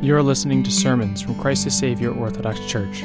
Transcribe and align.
You 0.00 0.14
are 0.14 0.22
listening 0.22 0.62
to 0.62 0.70
sermons 0.70 1.22
from 1.22 1.34
Christ 1.40 1.64
the 1.64 1.72
Savior 1.72 2.12
Orthodox 2.12 2.64
Church. 2.66 3.02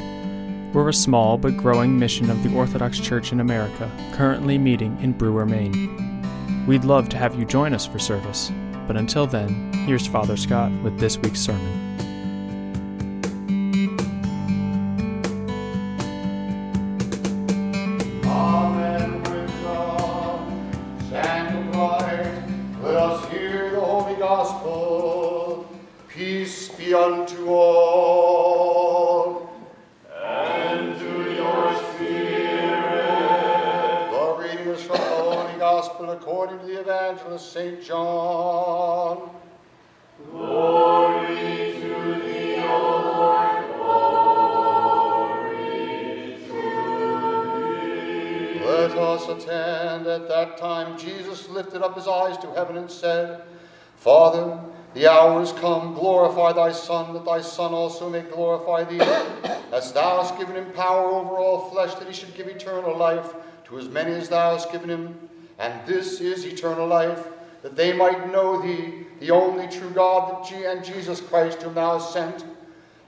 We're 0.72 0.90
a 0.90 0.94
small 0.94 1.36
but 1.36 1.56
growing 1.56 1.98
mission 1.98 2.30
of 2.30 2.40
the 2.44 2.54
Orthodox 2.54 3.00
Church 3.00 3.32
in 3.32 3.40
America, 3.40 3.90
currently 4.12 4.58
meeting 4.58 4.96
in 5.02 5.10
Brewer, 5.10 5.44
Maine. 5.44 6.64
We'd 6.68 6.84
love 6.84 7.08
to 7.08 7.16
have 7.16 7.36
you 7.36 7.46
join 7.46 7.74
us 7.74 7.84
for 7.84 7.98
service, 7.98 8.52
but 8.86 8.96
until 8.96 9.26
then, 9.26 9.72
here's 9.88 10.06
Father 10.06 10.36
Scott 10.36 10.70
with 10.84 10.96
this 11.00 11.18
week's 11.18 11.40
sermon. 11.40 11.83
Attend. 49.34 50.06
At 50.06 50.28
that 50.28 50.56
time, 50.56 50.98
Jesus 50.98 51.48
lifted 51.48 51.82
up 51.82 51.94
his 51.94 52.08
eyes 52.08 52.36
to 52.38 52.46
heaven 52.52 52.76
and 52.76 52.90
said, 52.90 53.42
Father, 53.96 54.58
the 54.94 55.10
hour 55.10 55.42
is 55.42 55.52
come. 55.52 55.94
Glorify 55.94 56.52
thy 56.52 56.72
Son, 56.72 57.14
that 57.14 57.24
thy 57.24 57.40
Son 57.40 57.72
also 57.72 58.08
may 58.08 58.20
glorify 58.22 58.84
thee, 58.84 59.00
as 59.72 59.92
thou 59.92 60.22
hast 60.22 60.38
given 60.38 60.56
him 60.56 60.70
power 60.72 61.10
over 61.10 61.36
all 61.36 61.70
flesh, 61.70 61.94
that 61.94 62.06
he 62.06 62.14
should 62.14 62.34
give 62.34 62.48
eternal 62.48 62.96
life 62.96 63.34
to 63.64 63.78
as 63.78 63.88
many 63.88 64.12
as 64.12 64.28
thou 64.28 64.52
hast 64.52 64.70
given 64.70 64.88
him. 64.88 65.28
And 65.58 65.86
this 65.86 66.20
is 66.20 66.44
eternal 66.44 66.86
life, 66.86 67.28
that 67.64 67.76
they 67.76 67.94
might 67.94 68.30
know 68.30 68.60
thee, 68.60 69.06
the 69.20 69.30
only 69.30 69.66
true 69.68 69.88
God, 69.88 70.52
and 70.52 70.84
Jesus 70.84 71.22
Christ, 71.22 71.62
whom 71.62 71.72
thou 71.72 71.98
hast 71.98 72.12
sent. 72.12 72.44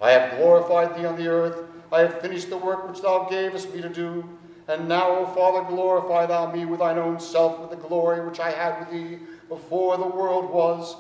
I 0.00 0.12
have 0.12 0.38
glorified 0.38 0.96
thee 0.96 1.04
on 1.04 1.16
the 1.16 1.28
earth. 1.28 1.68
I 1.92 2.00
have 2.00 2.22
finished 2.22 2.48
the 2.48 2.56
work 2.56 2.88
which 2.88 3.02
thou 3.02 3.28
gavest 3.28 3.74
me 3.74 3.82
to 3.82 3.90
do. 3.90 4.26
And 4.66 4.88
now, 4.88 5.10
O 5.10 5.26
Father, 5.26 5.62
glorify 5.68 6.24
thou 6.24 6.50
me 6.50 6.64
with 6.64 6.80
thine 6.80 6.96
own 6.96 7.20
self, 7.20 7.60
with 7.60 7.68
the 7.68 7.86
glory 7.86 8.26
which 8.26 8.40
I 8.40 8.50
had 8.50 8.80
with 8.80 8.90
thee 8.90 9.18
before 9.50 9.98
the 9.98 10.06
world 10.06 10.50
was. 10.50 10.96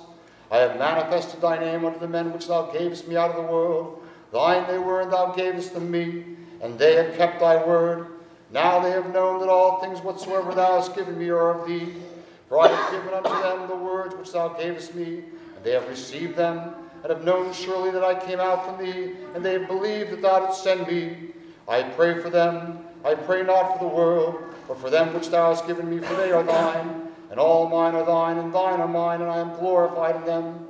I 0.50 0.58
have 0.58 0.78
manifested 0.78 1.40
thy 1.40 1.58
name 1.58 1.86
unto 1.86 1.98
the 1.98 2.08
men 2.08 2.34
which 2.34 2.48
thou 2.48 2.70
gavest 2.70 3.08
me 3.08 3.16
out 3.16 3.30
of 3.30 3.36
the 3.36 3.50
world. 3.50 4.02
Thine 4.34 4.66
they 4.66 4.78
were, 4.78 5.00
and 5.00 5.10
thou 5.10 5.32
gavest 5.32 5.72
them 5.72 5.90
me, 5.90 6.24
and 6.60 6.78
they 6.78 6.96
have 6.96 7.16
kept 7.16 7.40
thy 7.40 7.64
word. 7.64 8.08
Now 8.52 8.80
they 8.80 8.90
have 8.90 9.14
known 9.14 9.40
that 9.40 9.48
all 9.48 9.80
things 9.80 10.00
whatsoever 10.00 10.54
thou 10.54 10.76
hast 10.76 10.94
given 10.94 11.18
me 11.18 11.30
are 11.30 11.58
of 11.58 11.66
thee. 11.66 11.94
For 12.48 12.60
I 12.60 12.68
have 12.68 12.92
given 12.92 13.12
unto 13.12 13.42
them 13.42 13.68
the 13.68 13.76
words 13.76 14.14
which 14.14 14.32
thou 14.32 14.48
gavest 14.48 14.94
me, 14.94 15.24
and 15.56 15.64
they 15.64 15.72
have 15.72 15.88
received 15.88 16.36
them, 16.36 16.74
and 17.02 17.12
have 17.12 17.24
known 17.24 17.52
surely 17.52 17.90
that 17.90 18.04
I 18.04 18.14
came 18.14 18.40
out 18.40 18.64
from 18.64 18.84
thee, 18.84 19.12
and 19.34 19.44
they 19.44 19.54
have 19.54 19.66
believed 19.66 20.10
that 20.12 20.22
thou 20.22 20.46
didst 20.46 20.62
send 20.62 20.86
me. 20.86 21.32
I 21.68 21.82
pray 21.82 22.20
for 22.20 22.30
them. 22.30 22.80
I 23.04 23.14
pray 23.14 23.42
not 23.42 23.72
for 23.72 23.88
the 23.88 23.94
world, 23.94 24.42
but 24.68 24.78
for 24.78 24.90
them 24.90 25.12
which 25.14 25.30
thou 25.30 25.50
hast 25.50 25.66
given 25.66 25.90
me, 25.90 25.98
for 25.98 26.14
they 26.14 26.30
are 26.30 26.42
thine, 26.42 27.08
and 27.30 27.40
all 27.40 27.68
mine 27.68 27.94
are 27.94 28.06
thine, 28.06 28.38
and 28.38 28.52
thine 28.52 28.80
are 28.80 28.88
mine, 28.88 29.20
and 29.20 29.30
I 29.30 29.38
am 29.38 29.56
glorified 29.56 30.16
in 30.16 30.24
them. 30.24 30.68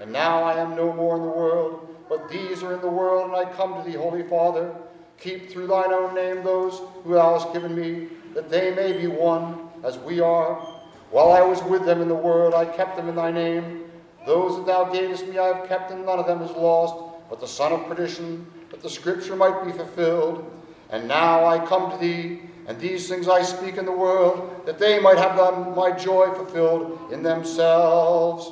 And 0.00 0.12
now 0.12 0.44
I 0.44 0.60
am 0.60 0.76
no 0.76 0.92
more 0.92 1.16
in 1.16 1.22
the 1.22 1.28
world, 1.28 1.88
but 2.08 2.28
these 2.28 2.62
are 2.62 2.74
in 2.74 2.80
the 2.80 2.88
world, 2.88 3.26
and 3.26 3.36
I 3.36 3.50
come 3.52 3.74
to 3.74 3.88
thee, 3.88 3.96
Holy 3.96 4.22
Father. 4.22 4.74
Keep 5.18 5.50
through 5.50 5.66
thine 5.66 5.92
own 5.92 6.14
name 6.14 6.44
those 6.44 6.80
who 7.02 7.14
thou 7.14 7.38
hast 7.38 7.52
given 7.52 7.74
me, 7.74 8.08
that 8.34 8.48
they 8.48 8.74
may 8.74 8.92
be 8.92 9.06
one, 9.06 9.68
as 9.82 9.98
we 9.98 10.20
are. 10.20 10.75
While 11.10 11.32
I 11.32 11.40
was 11.42 11.62
with 11.62 11.84
them 11.84 12.02
in 12.02 12.08
the 12.08 12.14
world, 12.14 12.54
I 12.54 12.64
kept 12.64 12.96
them 12.96 13.08
in 13.08 13.14
thy 13.14 13.30
name. 13.30 13.84
Those 14.26 14.56
that 14.56 14.66
thou 14.66 14.84
gavest 14.84 15.26
me 15.28 15.38
I 15.38 15.56
have 15.56 15.68
kept, 15.68 15.90
and 15.90 16.04
none 16.04 16.18
of 16.18 16.26
them 16.26 16.42
is 16.42 16.50
lost, 16.50 16.96
but 17.30 17.40
the 17.40 17.46
son 17.46 17.72
of 17.72 17.86
perdition, 17.86 18.46
that 18.70 18.82
the 18.82 18.90
scripture 18.90 19.36
might 19.36 19.64
be 19.64 19.72
fulfilled. 19.72 20.44
And 20.90 21.06
now 21.06 21.44
I 21.46 21.64
come 21.64 21.90
to 21.90 21.96
thee, 21.96 22.40
and 22.66 22.78
these 22.78 23.08
things 23.08 23.28
I 23.28 23.42
speak 23.42 23.76
in 23.76 23.84
the 23.84 23.92
world, 23.92 24.66
that 24.66 24.78
they 24.78 24.98
might 24.98 25.18
have 25.18 25.36
them, 25.36 25.76
my 25.76 25.92
joy 25.92 26.32
fulfilled 26.34 27.12
in 27.12 27.22
themselves. 27.22 28.50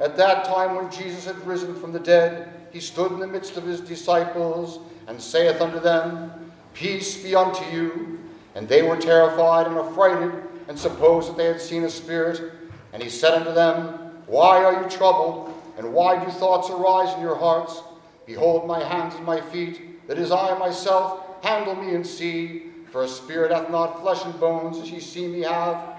At 0.00 0.16
that 0.16 0.44
time, 0.44 0.74
when 0.74 0.90
Jesus 0.90 1.24
had 1.24 1.44
risen 1.46 1.74
from 1.74 1.92
the 1.92 2.00
dead, 2.00 2.48
he 2.72 2.80
stood 2.80 3.12
in 3.12 3.20
the 3.20 3.26
midst 3.26 3.56
of 3.56 3.64
his 3.64 3.80
disciples, 3.80 4.80
and 5.06 5.20
saith 5.20 5.60
unto 5.60 5.80
them, 5.80 6.52
Peace 6.74 7.22
be 7.22 7.34
unto 7.34 7.64
you. 7.74 8.20
And 8.54 8.68
they 8.68 8.82
were 8.82 8.96
terrified 8.96 9.66
and 9.66 9.76
affrighted, 9.76 10.32
and 10.68 10.78
supposed 10.78 11.30
that 11.30 11.36
they 11.36 11.46
had 11.46 11.60
seen 11.60 11.84
a 11.84 11.90
spirit. 11.90 12.52
And 12.92 13.02
he 13.02 13.08
said 13.08 13.34
unto 13.34 13.52
them, 13.52 14.12
Why 14.26 14.62
are 14.62 14.82
you 14.82 14.88
troubled? 14.88 15.54
And 15.76 15.92
why 15.92 16.22
do 16.22 16.30
thoughts 16.30 16.70
arise 16.70 17.14
in 17.14 17.22
your 17.22 17.36
hearts? 17.36 17.82
Behold 18.26 18.66
my 18.66 18.84
hands 18.84 19.14
and 19.14 19.24
my 19.24 19.40
feet, 19.40 20.06
that 20.06 20.18
is 20.18 20.30
I 20.30 20.56
myself, 20.58 21.42
handle 21.42 21.74
me 21.74 21.94
and 21.94 22.06
see. 22.06 22.64
For 22.90 23.02
a 23.02 23.08
spirit 23.08 23.52
hath 23.52 23.70
not 23.70 24.00
flesh 24.00 24.24
and 24.24 24.38
bones, 24.40 24.78
as 24.78 24.90
ye 24.90 25.00
see 25.00 25.26
me 25.26 25.42
have. 25.42 25.96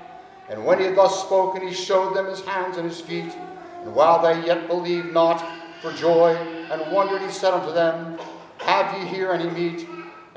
And 0.49 0.65
when 0.65 0.79
he 0.79 0.85
had 0.85 0.95
thus 0.95 1.21
spoken, 1.21 1.67
he 1.67 1.73
showed 1.73 2.15
them 2.15 2.25
his 2.25 2.41
hands 2.41 2.77
and 2.77 2.89
his 2.89 2.99
feet. 2.99 3.31
And 3.83 3.93
while 3.93 4.21
they 4.21 4.45
yet 4.45 4.67
believed 4.67 5.13
not 5.13 5.43
for 5.81 5.93
joy, 5.93 6.35
and 6.35 6.91
wondered, 6.91 7.21
he 7.21 7.29
said 7.29 7.53
unto 7.53 7.71
them, 7.71 8.19
Have 8.59 8.97
ye 8.99 9.07
here 9.07 9.31
any 9.31 9.49
meat? 9.49 9.87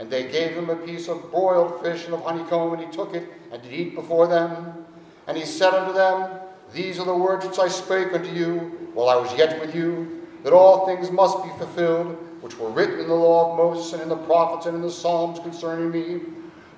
And 0.02 0.10
they 0.10 0.24
gave 0.24 0.56
him 0.56 0.68
a 0.68 0.74
piece 0.74 1.06
of 1.06 1.30
broiled 1.30 1.80
fish 1.80 2.06
and 2.06 2.14
of 2.14 2.24
honeycomb, 2.24 2.72
and 2.72 2.82
he 2.82 2.90
took 2.90 3.14
it, 3.14 3.22
and 3.52 3.62
did 3.62 3.72
eat 3.72 3.94
before 3.94 4.26
them. 4.26 4.84
And 5.28 5.36
he 5.36 5.44
said 5.44 5.72
unto 5.72 5.92
them, 5.92 6.40
These 6.72 6.98
are 6.98 7.06
the 7.06 7.16
words 7.16 7.46
which 7.46 7.60
I 7.60 7.68
spake 7.68 8.12
unto 8.12 8.28
you 8.28 8.90
while 8.94 9.08
I 9.08 9.14
was 9.14 9.32
yet 9.38 9.60
with 9.60 9.76
you, 9.76 10.26
that 10.42 10.52
all 10.52 10.86
things 10.86 11.12
must 11.12 11.44
be 11.44 11.50
fulfilled, 11.50 12.18
which 12.40 12.58
were 12.58 12.68
written 12.70 12.98
in 12.98 13.06
the 13.06 13.14
law 13.14 13.52
of 13.52 13.58
Moses 13.58 13.92
and 13.92 14.02
in 14.02 14.08
the 14.08 14.16
prophets 14.16 14.66
and 14.66 14.74
in 14.74 14.82
the 14.82 14.90
Psalms 14.90 15.38
concerning 15.38 15.92
me. 15.92 16.20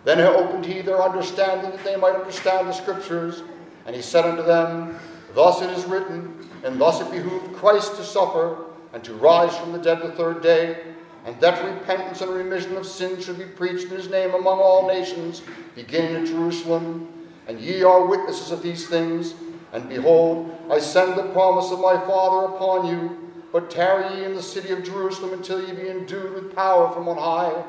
Then 0.05 0.21
opened 0.21 0.67
he 0.67 0.83
their 0.83 1.03
understanding, 1.03 1.71
that 1.71 1.83
they 1.83 1.97
might 1.97 2.17
understand 2.17 2.69
the 2.69 2.73
scriptures. 2.73 3.43
And 3.87 3.97
he 3.97 4.03
said 4.03 4.27
unto 4.27 4.43
them, 4.43 4.99
Thus 5.33 5.63
it 5.63 5.71
is 5.71 5.87
written, 5.87 6.47
and 6.63 6.79
thus 6.79 7.01
it 7.01 7.11
behooved 7.11 7.57
Christ 7.57 7.97
to 7.97 8.05
suffer, 8.05 8.67
and 8.93 9.03
to 9.03 9.15
rise 9.15 9.57
from 9.57 9.73
the 9.73 9.79
dead 9.79 10.03
the 10.03 10.13
third 10.13 10.43
day, 10.43 10.77
and 11.25 11.41
that 11.41 11.65
repentance 11.65 12.21
and 12.21 12.31
remission 12.31 12.77
of 12.77 12.87
sins 12.87 13.25
should 13.25 13.39
be 13.39 13.45
preached 13.45 13.85
in 13.85 13.97
his 13.97 14.11
name 14.11 14.35
among 14.35 14.59
all 14.59 14.87
nations, 14.87 15.43
beginning 15.75 16.17
at 16.17 16.27
Jerusalem. 16.27 17.09
And 17.47 17.61
ye 17.61 17.83
are 17.83 18.07
witnesses 18.07 18.51
of 18.51 18.63
these 18.63 18.87
things. 18.89 19.35
And 19.73 19.89
behold, 19.89 20.57
I 20.71 20.79
send 20.79 21.17
the 21.17 21.31
promise 21.33 21.71
of 21.71 21.81
my 21.81 21.97
Father 22.07 22.55
upon 22.55 22.87
you, 22.87 23.33
but 23.53 23.71
tarry 23.71 24.19
ye 24.19 24.25
in 24.25 24.35
the 24.35 24.43
city 24.43 24.71
of 24.71 24.85
Jerusalem 24.85 25.33
until 25.33 25.67
ye 25.67 25.73
be 25.73 25.89
endued 25.89 26.35
with 26.35 26.55
power 26.55 26.93
from 26.93 27.09
on 27.09 27.17
high. 27.17 27.65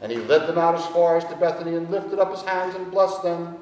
And 0.00 0.10
he 0.10 0.18
led 0.18 0.48
them 0.48 0.58
out 0.58 0.74
as 0.74 0.86
far 0.86 1.16
as 1.16 1.24
to 1.26 1.36
Bethany, 1.36 1.76
and 1.76 1.90
lifted 1.90 2.18
up 2.18 2.30
his 2.30 2.42
hands 2.42 2.74
and 2.74 2.90
blessed 2.90 3.22
them. 3.22 3.56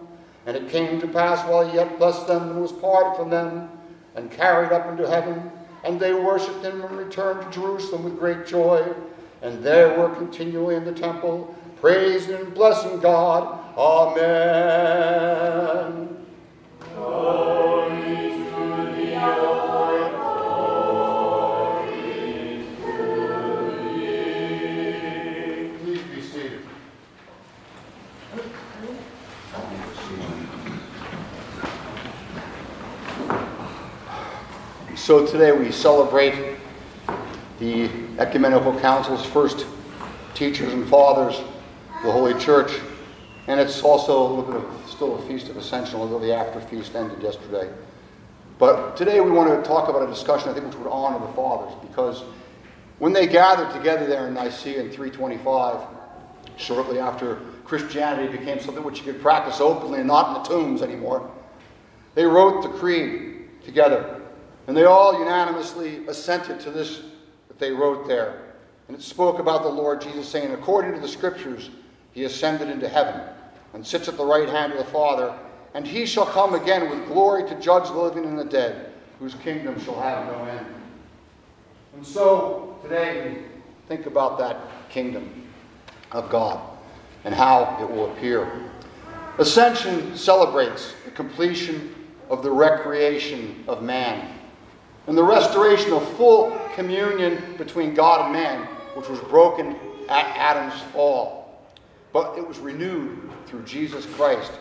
And 0.46 0.56
it 0.56 0.70
came 0.70 1.00
to 1.00 1.08
pass 1.08 1.46
while 1.48 1.68
he 1.68 1.76
yet 1.76 1.98
blessed 1.98 2.26
them, 2.26 2.50
and 2.50 2.62
was 2.62 2.72
parted 2.72 3.16
from 3.16 3.30
them, 3.30 3.68
and 4.14 4.30
carried 4.30 4.72
up 4.72 4.88
into 4.88 5.08
heaven. 5.08 5.50
And 5.84 5.98
they 5.98 6.12
worshipped 6.12 6.64
him 6.64 6.82
and 6.82 6.96
returned 6.96 7.42
to 7.42 7.50
Jerusalem 7.50 8.04
with 8.04 8.18
great 8.18 8.46
joy. 8.46 8.84
And 9.42 9.62
there 9.62 9.98
were 9.98 10.08
continually 10.14 10.76
in 10.76 10.84
the 10.84 10.92
temple, 10.92 11.52
praising 11.80 12.36
and 12.36 12.54
blessing 12.54 13.00
God. 13.00 13.58
Amen. 13.76 14.42
Please 25.82 26.02
be 26.04 26.22
seated. 26.22 26.60
So 34.94 35.26
today 35.26 35.50
we 35.50 35.72
celebrate 35.72 36.51
the 37.62 37.88
Ecumenical 38.18 38.76
Council's 38.80 39.24
first 39.24 39.66
teachers 40.34 40.72
and 40.72 40.88
fathers, 40.88 41.40
the 42.02 42.10
Holy 42.10 42.34
Church, 42.34 42.72
and 43.46 43.60
it's 43.60 43.84
also 43.84 44.20
a 44.20 44.28
little 44.34 44.42
bit 44.42 44.56
of 44.56 44.90
still 44.90 45.16
a 45.16 45.22
feast 45.28 45.48
of 45.48 45.56
Ascension, 45.56 46.00
although 46.00 46.18
the 46.18 46.34
after 46.34 46.60
feast 46.60 46.96
ended 46.96 47.22
yesterday. 47.22 47.72
But 48.58 48.96
today 48.96 49.20
we 49.20 49.30
want 49.30 49.48
to 49.48 49.68
talk 49.68 49.88
about 49.88 50.02
a 50.02 50.08
discussion 50.08 50.48
I 50.48 50.54
think 50.54 50.66
which 50.66 50.74
would 50.74 50.90
honor 50.90 51.24
the 51.24 51.32
fathers 51.34 51.72
because 51.88 52.24
when 52.98 53.12
they 53.12 53.28
gathered 53.28 53.72
together 53.72 54.06
there 54.08 54.26
in 54.26 54.34
Nicaea 54.34 54.80
in 54.80 54.90
325, 54.90 55.86
shortly 56.56 56.98
after 56.98 57.36
Christianity 57.64 58.36
became 58.36 58.58
something 58.58 58.82
which 58.82 58.98
you 58.98 59.04
could 59.04 59.22
practice 59.22 59.60
openly 59.60 60.00
and 60.00 60.08
not 60.08 60.36
in 60.36 60.42
the 60.42 60.48
tombs 60.48 60.82
anymore, 60.82 61.30
they 62.16 62.24
wrote 62.24 62.62
the 62.62 62.70
creed 62.70 63.62
together. 63.64 64.20
And 64.66 64.76
they 64.76 64.84
all 64.84 65.16
unanimously 65.16 66.06
assented 66.08 66.58
to 66.60 66.70
this 66.72 67.02
they 67.62 67.70
wrote 67.70 68.06
there. 68.06 68.42
And 68.88 68.96
it 68.96 69.02
spoke 69.02 69.38
about 69.38 69.62
the 69.62 69.68
Lord 69.68 70.02
Jesus 70.02 70.28
saying, 70.28 70.52
according 70.52 70.92
to 70.94 71.00
the 71.00 71.08
scriptures, 71.08 71.70
he 72.10 72.24
ascended 72.24 72.68
into 72.68 72.88
heaven 72.88 73.22
and 73.72 73.86
sits 73.86 74.08
at 74.08 74.16
the 74.16 74.24
right 74.24 74.48
hand 74.48 74.72
of 74.72 74.78
the 74.78 74.92
Father, 74.92 75.32
and 75.72 75.86
he 75.86 76.04
shall 76.04 76.26
come 76.26 76.54
again 76.54 76.90
with 76.90 77.06
glory 77.06 77.48
to 77.48 77.58
judge 77.60 77.88
the 77.88 77.96
living 77.96 78.24
and 78.24 78.38
the 78.38 78.44
dead, 78.44 78.92
whose 79.18 79.34
kingdom 79.36 79.80
shall 79.82 79.98
have 79.98 80.26
no 80.26 80.44
end. 80.44 80.66
And 81.94 82.04
so 82.04 82.76
today 82.82 83.30
we 83.30 83.42
think 83.86 84.06
about 84.06 84.38
that 84.38 84.58
kingdom 84.90 85.46
of 86.10 86.28
God 86.28 86.60
and 87.24 87.32
how 87.32 87.78
it 87.80 87.88
will 87.88 88.10
appear. 88.12 88.50
Ascension 89.38 90.16
celebrates 90.16 90.94
the 91.04 91.12
completion 91.12 91.94
of 92.28 92.42
the 92.42 92.50
recreation 92.50 93.62
of 93.68 93.82
man 93.82 94.31
and 95.06 95.18
the 95.18 95.22
restoration 95.22 95.92
of 95.92 96.06
full 96.16 96.56
communion 96.74 97.56
between 97.56 97.94
God 97.94 98.24
and 98.24 98.32
man, 98.32 98.66
which 98.94 99.08
was 99.08 99.20
broken 99.20 99.76
at 100.08 100.26
Adam's 100.36 100.80
fall. 100.92 101.60
But 102.12 102.36
it 102.38 102.46
was 102.46 102.58
renewed 102.58 103.30
through 103.46 103.62
Jesus 103.62 104.06
Christ, 104.06 104.52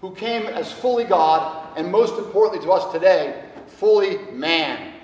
who 0.00 0.14
came 0.14 0.46
as 0.46 0.72
fully 0.72 1.04
God, 1.04 1.76
and 1.76 1.90
most 1.90 2.18
importantly 2.18 2.64
to 2.66 2.72
us 2.72 2.92
today, 2.92 3.44
fully 3.66 4.18
man. 4.32 4.94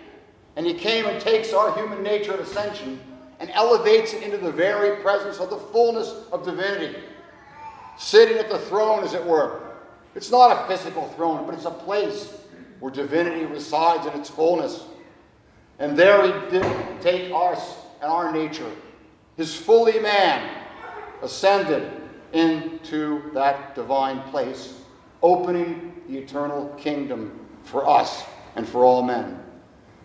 And 0.57 0.67
he 0.67 0.75
came 0.75 1.07
and 1.07 1.21
takes 1.21 1.53
our 1.53 1.75
human 1.75 2.03
nature 2.03 2.33
at 2.33 2.41
ascension 2.41 3.01
and 3.39 3.51
elevates 3.51 4.13
it 4.13 4.23
into 4.23 4.37
the 4.37 4.53
very 4.53 5.01
presence 5.03 5.39
of 5.39 5.51
the 5.51 5.57
fullness 5.57 6.15
of 6.33 6.45
divinity, 6.45 6.99
sitting 7.97 8.37
at 8.37 8.51
the 8.51 8.59
throne, 8.59 9.03
as 9.03 9.15
it 9.15 9.25
were. 9.25 9.61
It's 10.15 10.31
not 10.31 10.65
a 10.65 10.69
physical 10.69 11.09
throne, 11.11 11.47
but 11.47 11.55
it's 11.55 11.65
a 11.65 11.71
place 11.71 12.41
where 12.81 12.91
divinity 12.91 13.45
resides 13.45 14.07
in 14.07 14.19
its 14.19 14.29
fullness. 14.29 14.85
And 15.79 15.97
there 15.97 16.27
he 16.27 16.51
did 16.51 16.67
take 17.01 17.31
us 17.33 17.77
and 18.03 18.11
our 18.11 18.33
nature. 18.33 18.71
His 19.37 19.55
fully 19.55 19.99
man 20.01 20.65
ascended 21.23 21.93
into 22.33 23.31
that 23.35 23.75
divine 23.75 24.21
place, 24.31 24.81
opening 25.23 26.03
the 26.09 26.19
eternal 26.19 26.69
kingdom 26.79 27.47
for 27.63 27.89
us 27.89 28.25
and 28.57 28.69
for 28.69 28.85
all 28.85 29.03
men. 29.03 29.43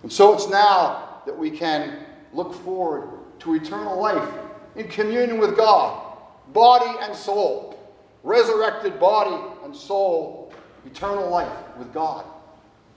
And 0.04 0.12
so 0.12 0.33
it's 0.33 0.50
now 0.50 1.22
that 1.25 1.38
we 1.38 1.50
can 1.50 2.06
look 2.33 2.54
forward 2.54 3.10
to 3.39 3.56
eternal 3.56 4.00
life 4.00 4.30
in 4.75 4.88
communion 4.88 5.39
with 5.39 5.56
God, 5.56 6.18
body 6.54 6.98
and 7.01 7.16
soul, 7.16 7.80
resurrected 8.24 9.00
body 9.00 9.36
and 9.63 9.75
soul, 9.75 10.54
eternal 10.86 11.30
life 11.30 11.51
with 11.77 11.94
God. 11.94 12.25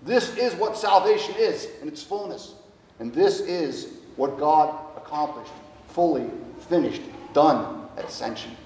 This 0.03 0.37
is 0.37 0.55
what 0.55 0.77
salvation 0.77 1.35
is 1.37 1.69
in 1.83 1.89
its 1.89 2.03
fullness. 2.03 2.55
And 3.01 3.13
this 3.13 3.41
is 3.41 3.95
what 4.17 4.39
God 4.39 4.75
accomplished, 4.97 5.53
fully 5.89 6.31
finished, 6.69 7.03
done 7.33 7.89
at 7.97 8.05
ascension. 8.05 8.57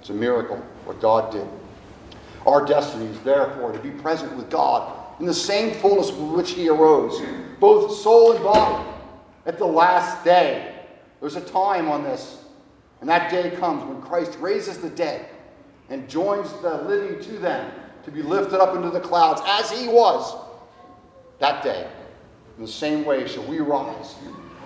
It's 0.00 0.10
a 0.10 0.14
miracle 0.14 0.56
what 0.84 1.00
God 1.00 1.32
did. 1.32 1.46
Our 2.46 2.64
destiny 2.64 3.06
is 3.06 3.20
therefore 3.20 3.72
to 3.72 3.78
be 3.78 3.90
present 3.90 4.34
with 4.36 4.48
God 4.48 4.94
in 5.20 5.26
the 5.26 5.34
same 5.34 5.74
fullness 5.74 6.10
with 6.12 6.30
which 6.30 6.50
He 6.52 6.68
arose, 6.68 7.20
both 7.58 7.96
soul 7.98 8.32
and 8.32 8.44
body, 8.44 8.88
at 9.46 9.58
the 9.58 9.66
last 9.66 10.24
day. 10.24 10.74
There's 11.20 11.36
a 11.36 11.40
time 11.40 11.88
on 11.88 12.04
this, 12.04 12.44
and 13.00 13.08
that 13.08 13.30
day 13.30 13.50
comes 13.56 13.82
when 13.84 14.00
Christ 14.00 14.38
raises 14.40 14.78
the 14.78 14.90
dead 14.90 15.28
and 15.90 16.08
joins 16.08 16.52
the 16.62 16.82
living 16.82 17.20
to 17.24 17.38
them 17.38 17.70
to 18.04 18.10
be 18.10 18.22
lifted 18.22 18.60
up 18.60 18.76
into 18.76 18.90
the 18.90 19.00
clouds 19.00 19.40
as 19.46 19.70
He 19.70 19.88
was 19.88 20.36
that 21.38 21.62
day. 21.62 21.88
In 22.56 22.64
the 22.64 22.70
same 22.70 23.04
way 23.04 23.26
shall 23.28 23.44
we 23.44 23.60
rise. 23.60 24.16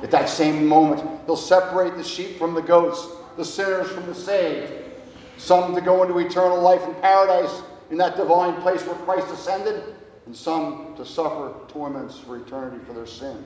At 0.03 0.11
that 0.11 0.29
same 0.29 0.67
moment, 0.67 1.21
He'll 1.27 1.37
separate 1.37 1.97
the 1.97 2.05
sheep 2.05 2.39
from 2.39 2.55
the 2.55 2.63
goats, 2.63 3.07
the 3.37 3.45
sinners 3.45 3.91
from 3.91 4.07
the 4.07 4.15
saved, 4.15 4.73
some 5.37 5.75
to 5.75 5.81
go 5.81 6.03
into 6.03 6.19
eternal 6.19 6.61
life 6.61 6.83
in 6.85 6.95
paradise 6.97 7.63
in 7.91 7.99
that 7.99 8.17
divine 8.17 8.61
place 8.63 8.85
where 8.87 8.97
Christ 8.97 9.29
ascended, 9.33 9.95
and 10.27 10.35
some 10.35 10.95
to 10.97 11.05
suffer 11.05 11.53
torments 11.69 12.19
for 12.19 12.37
eternity 12.37 12.83
for 12.87 12.95
their 12.95 13.07
sin. 13.07 13.45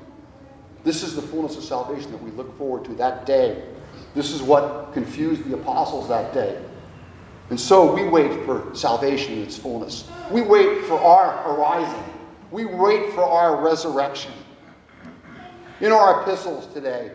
This 0.84 1.02
is 1.02 1.16
the 1.16 1.22
fullness 1.22 1.56
of 1.56 1.64
salvation 1.64 2.12
that 2.12 2.22
we 2.22 2.30
look 2.30 2.56
forward 2.56 2.84
to 2.84 2.94
that 2.94 3.26
day. 3.26 3.64
This 4.14 4.30
is 4.30 4.40
what 4.42 4.92
confused 4.92 5.44
the 5.48 5.54
apostles 5.54 6.08
that 6.08 6.32
day. 6.32 6.62
And 7.50 7.60
so 7.60 7.94
we 7.94 8.08
wait 8.08 8.44
for 8.44 8.74
salvation 8.74 9.34
in 9.34 9.42
its 9.42 9.56
fullness. 9.56 10.08
We 10.30 10.40
wait 10.40 10.84
for 10.84 11.00
our 11.00 11.54
arising. 11.54 12.12
We 12.50 12.64
wait 12.64 13.12
for 13.12 13.22
our 13.22 13.62
resurrection. 13.62 14.32
In 15.80 15.92
our 15.92 16.22
epistles 16.22 16.66
today, 16.72 17.12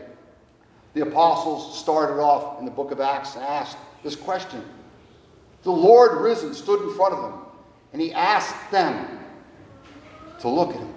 the 0.94 1.02
apostles 1.02 1.80
started 1.80 2.22
off 2.22 2.60
in 2.60 2.66
the 2.66 2.72
book 2.72 2.92
of 2.92 3.00
Acts 3.00 3.36
and 3.36 3.44
asked 3.44 3.78
this 4.04 4.16
question. 4.16 4.64
The 5.64 5.72
Lord 5.72 6.22
risen 6.22 6.54
stood 6.54 6.82
in 6.82 6.96
front 6.96 7.14
of 7.14 7.22
them, 7.22 7.42
and 7.94 8.02
he 8.02 8.14
asked 8.14 8.72
them 8.72 9.20
to 10.40 10.50
look 10.50 10.70
at 10.70 10.78
him. 10.78 10.94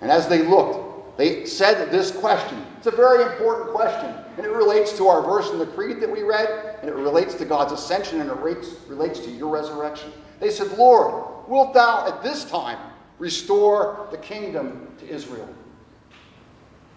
And 0.00 0.10
as 0.10 0.28
they 0.28 0.42
looked, 0.42 0.83
they 1.16 1.46
said 1.46 1.90
this 1.90 2.10
question. 2.10 2.64
It's 2.78 2.86
a 2.86 2.90
very 2.90 3.22
important 3.22 3.70
question, 3.70 4.14
and 4.36 4.44
it 4.44 4.50
relates 4.50 4.92
to 4.98 5.06
our 5.06 5.22
verse 5.22 5.50
in 5.50 5.58
the 5.58 5.66
Creed 5.66 6.00
that 6.00 6.10
we 6.10 6.22
read, 6.22 6.78
and 6.80 6.90
it 6.90 6.94
relates 6.94 7.34
to 7.34 7.44
God's 7.44 7.72
ascension, 7.72 8.20
and 8.20 8.30
it 8.30 8.36
relates, 8.36 9.20
to 9.20 9.30
your 9.30 9.48
resurrection. 9.48 10.12
They 10.40 10.50
said, 10.50 10.76
Lord, 10.76 11.48
wilt 11.48 11.74
thou 11.74 12.08
at 12.08 12.22
this 12.22 12.44
time 12.44 12.78
restore 13.18 14.08
the 14.10 14.18
kingdom 14.18 14.88
to 14.98 15.08
Israel? 15.08 15.48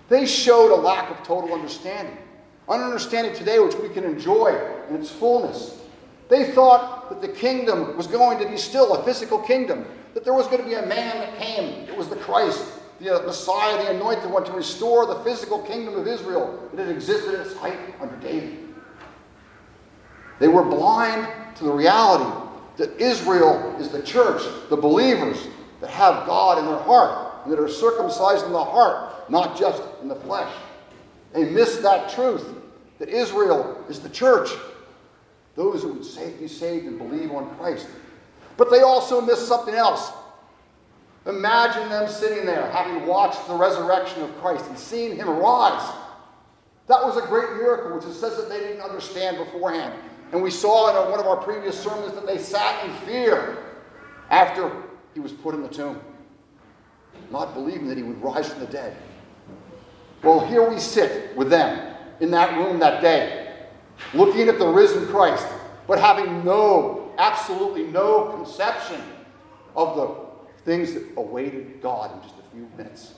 They 0.09 0.25
showed 0.25 0.73
a 0.73 0.79
lack 0.79 1.11
of 1.11 1.25
total 1.25 1.53
understanding. 1.53 2.17
An 2.69 2.81
understanding 2.81 3.33
today 3.33 3.59
which 3.59 3.75
we 3.75 3.89
can 3.89 4.03
enjoy 4.03 4.59
in 4.89 4.95
its 4.95 5.09
fullness. 5.09 5.81
They 6.27 6.51
thought 6.51 7.09
that 7.09 7.21
the 7.21 7.27
kingdom 7.29 7.95
was 7.95 8.07
going 8.07 8.39
to 8.39 8.49
be 8.49 8.57
still 8.57 8.95
a 8.95 9.03
physical 9.03 9.39
kingdom, 9.39 9.85
that 10.13 10.25
there 10.25 10.33
was 10.33 10.47
going 10.47 10.59
to 10.59 10.67
be 10.67 10.73
a 10.73 10.85
man 10.85 11.17
that 11.19 11.37
came. 11.37 11.87
It 11.87 11.95
was 11.95 12.09
the 12.09 12.17
Christ, 12.17 12.65
Uh, 12.99 13.19
the 13.19 13.27
Messiah, 13.27 13.83
the 13.83 13.91
anointed 13.91 14.29
one, 14.31 14.43
to 14.45 14.51
restore 14.51 15.05
the 15.05 15.19
physical 15.23 15.61
kingdom 15.63 15.95
of 15.95 16.07
Israel 16.07 16.69
that 16.73 16.87
had 16.87 16.95
existed 16.95 17.35
at 17.35 17.45
its 17.45 17.55
height 17.55 17.77
under 18.01 18.15
David. 18.17 18.57
They 20.39 20.47
were 20.47 20.63
blind 20.63 21.27
to 21.57 21.63
the 21.63 21.71
reality 21.71 22.47
that 22.77 22.99
Israel 22.99 23.75
is 23.79 23.89
the 23.89 24.01
church, 24.01 24.41
the 24.69 24.77
believers 24.77 25.47
that 25.81 25.89
have 25.89 26.25
God 26.25 26.59
in 26.59 26.65
their 26.65 26.79
heart 26.79 27.43
and 27.43 27.51
that 27.51 27.59
are 27.59 27.69
circumcised 27.69 28.45
in 28.45 28.51
the 28.51 28.63
heart, 28.63 29.29
not 29.29 29.57
just 29.57 29.81
in 30.01 30.07
the 30.07 30.15
flesh. 30.15 30.51
They 31.33 31.49
missed 31.49 31.81
that 31.83 32.09
truth 32.09 32.45
that 32.99 33.09
Israel 33.09 33.83
is 33.89 33.99
the 33.99 34.09
church, 34.09 34.49
those 35.55 35.83
who 35.83 35.93
would 35.93 36.39
be 36.39 36.47
saved 36.47 36.85
and 36.85 36.97
believe 36.97 37.31
on 37.31 37.55
Christ. 37.57 37.87
But 38.57 38.71
they 38.71 38.81
also 38.81 39.21
missed 39.21 39.47
something 39.47 39.75
else. 39.75 40.11
Imagine 41.27 41.89
them 41.89 42.09
sitting 42.09 42.45
there 42.45 42.69
having 42.71 43.05
watched 43.05 43.47
the 43.47 43.53
resurrection 43.53 44.23
of 44.23 44.35
Christ 44.39 44.65
and 44.67 44.79
seeing 44.79 45.17
him 45.17 45.27
rise. 45.27 45.93
That 46.87 47.03
was 47.03 47.17
a 47.17 47.27
great 47.27 47.57
miracle, 47.57 47.95
which 47.95 48.05
it 48.05 48.13
says 48.13 48.37
that 48.37 48.47
they 48.47 48.59
didn't 48.59 48.81
understand 48.81 49.37
beforehand. 49.37 49.93
And 50.31 50.41
we 50.41 50.49
saw 50.49 50.89
in 50.89 51.11
one 51.11 51.19
of 51.19 51.27
our 51.27 51.35
previous 51.35 51.77
sermons 51.77 52.13
that 52.13 52.25
they 52.25 52.37
sat 52.37 52.85
in 52.85 52.93
fear 53.05 53.57
after 54.29 54.71
he 55.13 55.19
was 55.19 55.33
put 55.33 55.53
in 55.53 55.61
the 55.61 55.67
tomb, 55.67 55.99
not 57.29 57.53
believing 57.53 57.87
that 57.87 57.97
he 57.97 58.03
would 58.03 58.21
rise 58.21 58.47
from 58.47 58.61
the 58.61 58.67
dead. 58.67 58.95
Well, 60.23 60.45
here 60.47 60.69
we 60.69 60.79
sit 60.79 61.35
with 61.35 61.49
them 61.49 61.93
in 62.21 62.31
that 62.31 62.57
room 62.57 62.79
that 62.79 63.01
day, 63.01 63.53
looking 64.13 64.47
at 64.47 64.59
the 64.59 64.67
risen 64.67 65.07
Christ, 65.07 65.45
but 65.87 65.99
having 65.99 66.45
no, 66.45 67.11
absolutely 67.17 67.83
no 67.83 68.31
conception 68.31 69.01
of 69.75 69.95
the 69.97 70.26
things 70.67 70.93
that 70.93 71.03
awaited 71.15 71.81
God 71.81 72.13
in 72.13 72.21
just 72.21 72.35
a 72.39 72.53
few 72.53 72.67
minutes 72.75 73.13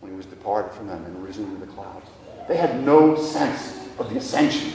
when 0.00 0.10
he 0.10 0.16
was 0.16 0.26
departed 0.26 0.72
from 0.72 0.88
them 0.88 1.04
and 1.04 1.24
risen 1.24 1.44
into 1.44 1.64
the 1.64 1.72
clouds. 1.72 2.10
They 2.48 2.56
had 2.56 2.84
no 2.84 3.16
sense 3.16 3.78
of 4.00 4.10
the 4.10 4.16
ascension 4.16 4.72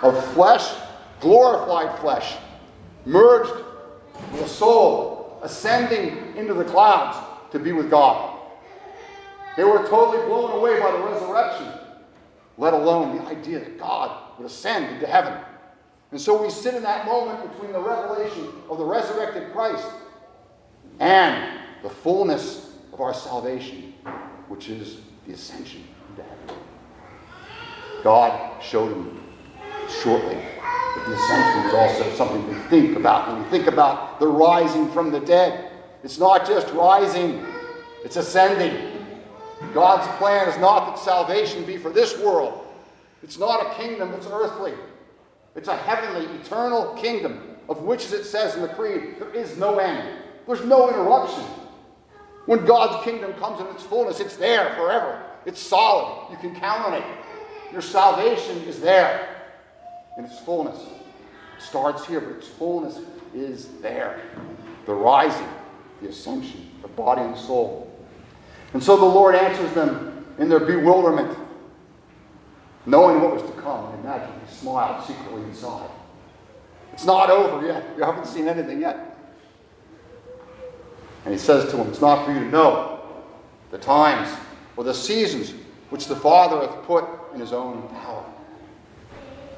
of 0.00 0.32
flesh, 0.32 0.72
glorified 1.20 1.98
flesh, 2.00 2.38
merged 3.04 3.52
with 4.32 4.40
a 4.40 4.48
soul, 4.48 5.38
ascending 5.42 6.34
into 6.34 6.54
the 6.54 6.64
clouds 6.64 7.18
to 7.52 7.58
be 7.58 7.72
with 7.72 7.90
God. 7.90 8.40
They 9.58 9.64
were 9.64 9.86
totally 9.86 10.26
blown 10.26 10.52
away 10.52 10.80
by 10.80 10.92
the 10.92 10.98
resurrection, 10.98 11.68
let 12.56 12.72
alone 12.72 13.18
the 13.18 13.26
idea 13.26 13.58
that 13.58 13.78
God 13.78 14.38
would 14.38 14.46
ascend 14.46 14.94
into 14.94 15.06
heaven. 15.06 15.34
And 16.10 16.18
so 16.18 16.42
we 16.42 16.48
sit 16.48 16.74
in 16.74 16.82
that 16.84 17.04
moment 17.04 17.52
between 17.52 17.72
the 17.72 17.80
revelation 17.80 18.48
of 18.70 18.78
the 18.78 18.84
resurrected 18.84 19.52
Christ 19.52 19.86
and 21.00 21.58
the 21.82 21.90
fullness 21.90 22.74
of 22.92 23.00
our 23.00 23.14
salvation, 23.14 23.94
which 24.48 24.68
is 24.68 25.00
the 25.26 25.32
ascension 25.32 25.82
into 26.10 26.22
heaven. 26.22 26.62
God 28.04 28.62
showed 28.62 28.92
him 28.92 29.20
shortly 30.02 30.36
that 30.36 31.04
the 31.06 31.14
ascension 31.14 31.66
is 31.66 31.74
also 31.74 32.16
something 32.16 32.54
to 32.54 32.60
think 32.68 32.96
about. 32.96 33.28
When 33.28 33.42
we 33.42 33.48
think 33.48 33.66
about 33.66 34.20
the 34.20 34.28
rising 34.28 34.90
from 34.92 35.10
the 35.10 35.20
dead, 35.20 35.72
it's 36.02 36.18
not 36.18 36.46
just 36.46 36.72
rising 36.72 37.44
It's 38.04 38.16
ascending. 38.16 39.06
God's 39.74 40.06
plan 40.16 40.48
is 40.48 40.58
not 40.58 40.86
that 40.86 40.98
salvation 40.98 41.64
be 41.64 41.76
for 41.76 41.90
this 41.90 42.18
world. 42.18 42.66
It's 43.22 43.38
not 43.38 43.66
a 43.66 43.74
kingdom 43.74 44.10
that's 44.10 44.26
earthly. 44.26 44.72
It's 45.54 45.68
a 45.68 45.76
heavenly, 45.76 46.24
eternal 46.36 46.94
kingdom, 46.94 47.56
of 47.68 47.82
which, 47.82 48.06
as 48.06 48.12
it 48.12 48.24
says 48.24 48.54
in 48.54 48.62
the 48.62 48.68
Creed, 48.68 49.16
there 49.18 49.34
is 49.34 49.58
no 49.58 49.78
end. 49.78 50.18
There's 50.50 50.64
no 50.64 50.88
interruption. 50.88 51.44
When 52.46 52.64
God's 52.64 53.04
kingdom 53.04 53.32
comes 53.34 53.60
in 53.60 53.68
its 53.68 53.84
fullness, 53.84 54.18
it's 54.18 54.34
there 54.34 54.74
forever. 54.74 55.22
It's 55.46 55.60
solid. 55.60 56.28
You 56.32 56.38
can 56.38 56.58
count 56.58 56.86
on 56.86 56.94
it. 56.94 57.04
Your 57.70 57.82
salvation 57.82 58.56
is 58.62 58.80
there 58.80 59.44
in 60.18 60.24
its 60.24 60.40
fullness. 60.40 60.76
It 61.56 61.62
starts 61.62 62.04
here, 62.04 62.20
but 62.20 62.38
its 62.38 62.48
fullness 62.48 62.98
is 63.32 63.68
there. 63.80 64.22
The 64.86 64.92
rising, 64.92 65.46
the 66.02 66.08
ascension, 66.08 66.68
the 66.82 66.88
body 66.88 67.22
and 67.22 67.36
soul. 67.36 67.88
And 68.72 68.82
so 68.82 68.96
the 68.96 69.04
Lord 69.04 69.36
answers 69.36 69.72
them 69.72 70.26
in 70.40 70.48
their 70.48 70.58
bewilderment, 70.58 71.38
knowing 72.86 73.20
what 73.20 73.34
was 73.34 73.42
to 73.42 73.60
come. 73.60 73.94
Imagine 74.00 74.34
he 74.44 74.52
smiled 74.52 75.06
secretly 75.06 75.42
inside. 75.42 75.90
It's 76.92 77.04
not 77.04 77.30
over 77.30 77.64
yet. 77.64 77.84
You 77.96 78.02
haven't 78.02 78.26
seen 78.26 78.48
anything 78.48 78.80
yet. 78.80 79.09
And 81.24 81.34
he 81.34 81.38
says 81.38 81.70
to 81.70 81.76
him, 81.76 81.88
It's 81.88 82.00
not 82.00 82.24
for 82.24 82.32
you 82.32 82.40
to 82.40 82.50
know 82.50 83.00
the 83.70 83.78
times 83.78 84.28
or 84.76 84.84
the 84.84 84.94
seasons 84.94 85.54
which 85.90 86.06
the 86.06 86.16
Father 86.16 86.66
hath 86.66 86.82
put 86.84 87.04
in 87.34 87.40
his 87.40 87.52
own 87.52 87.88
power. 87.88 88.24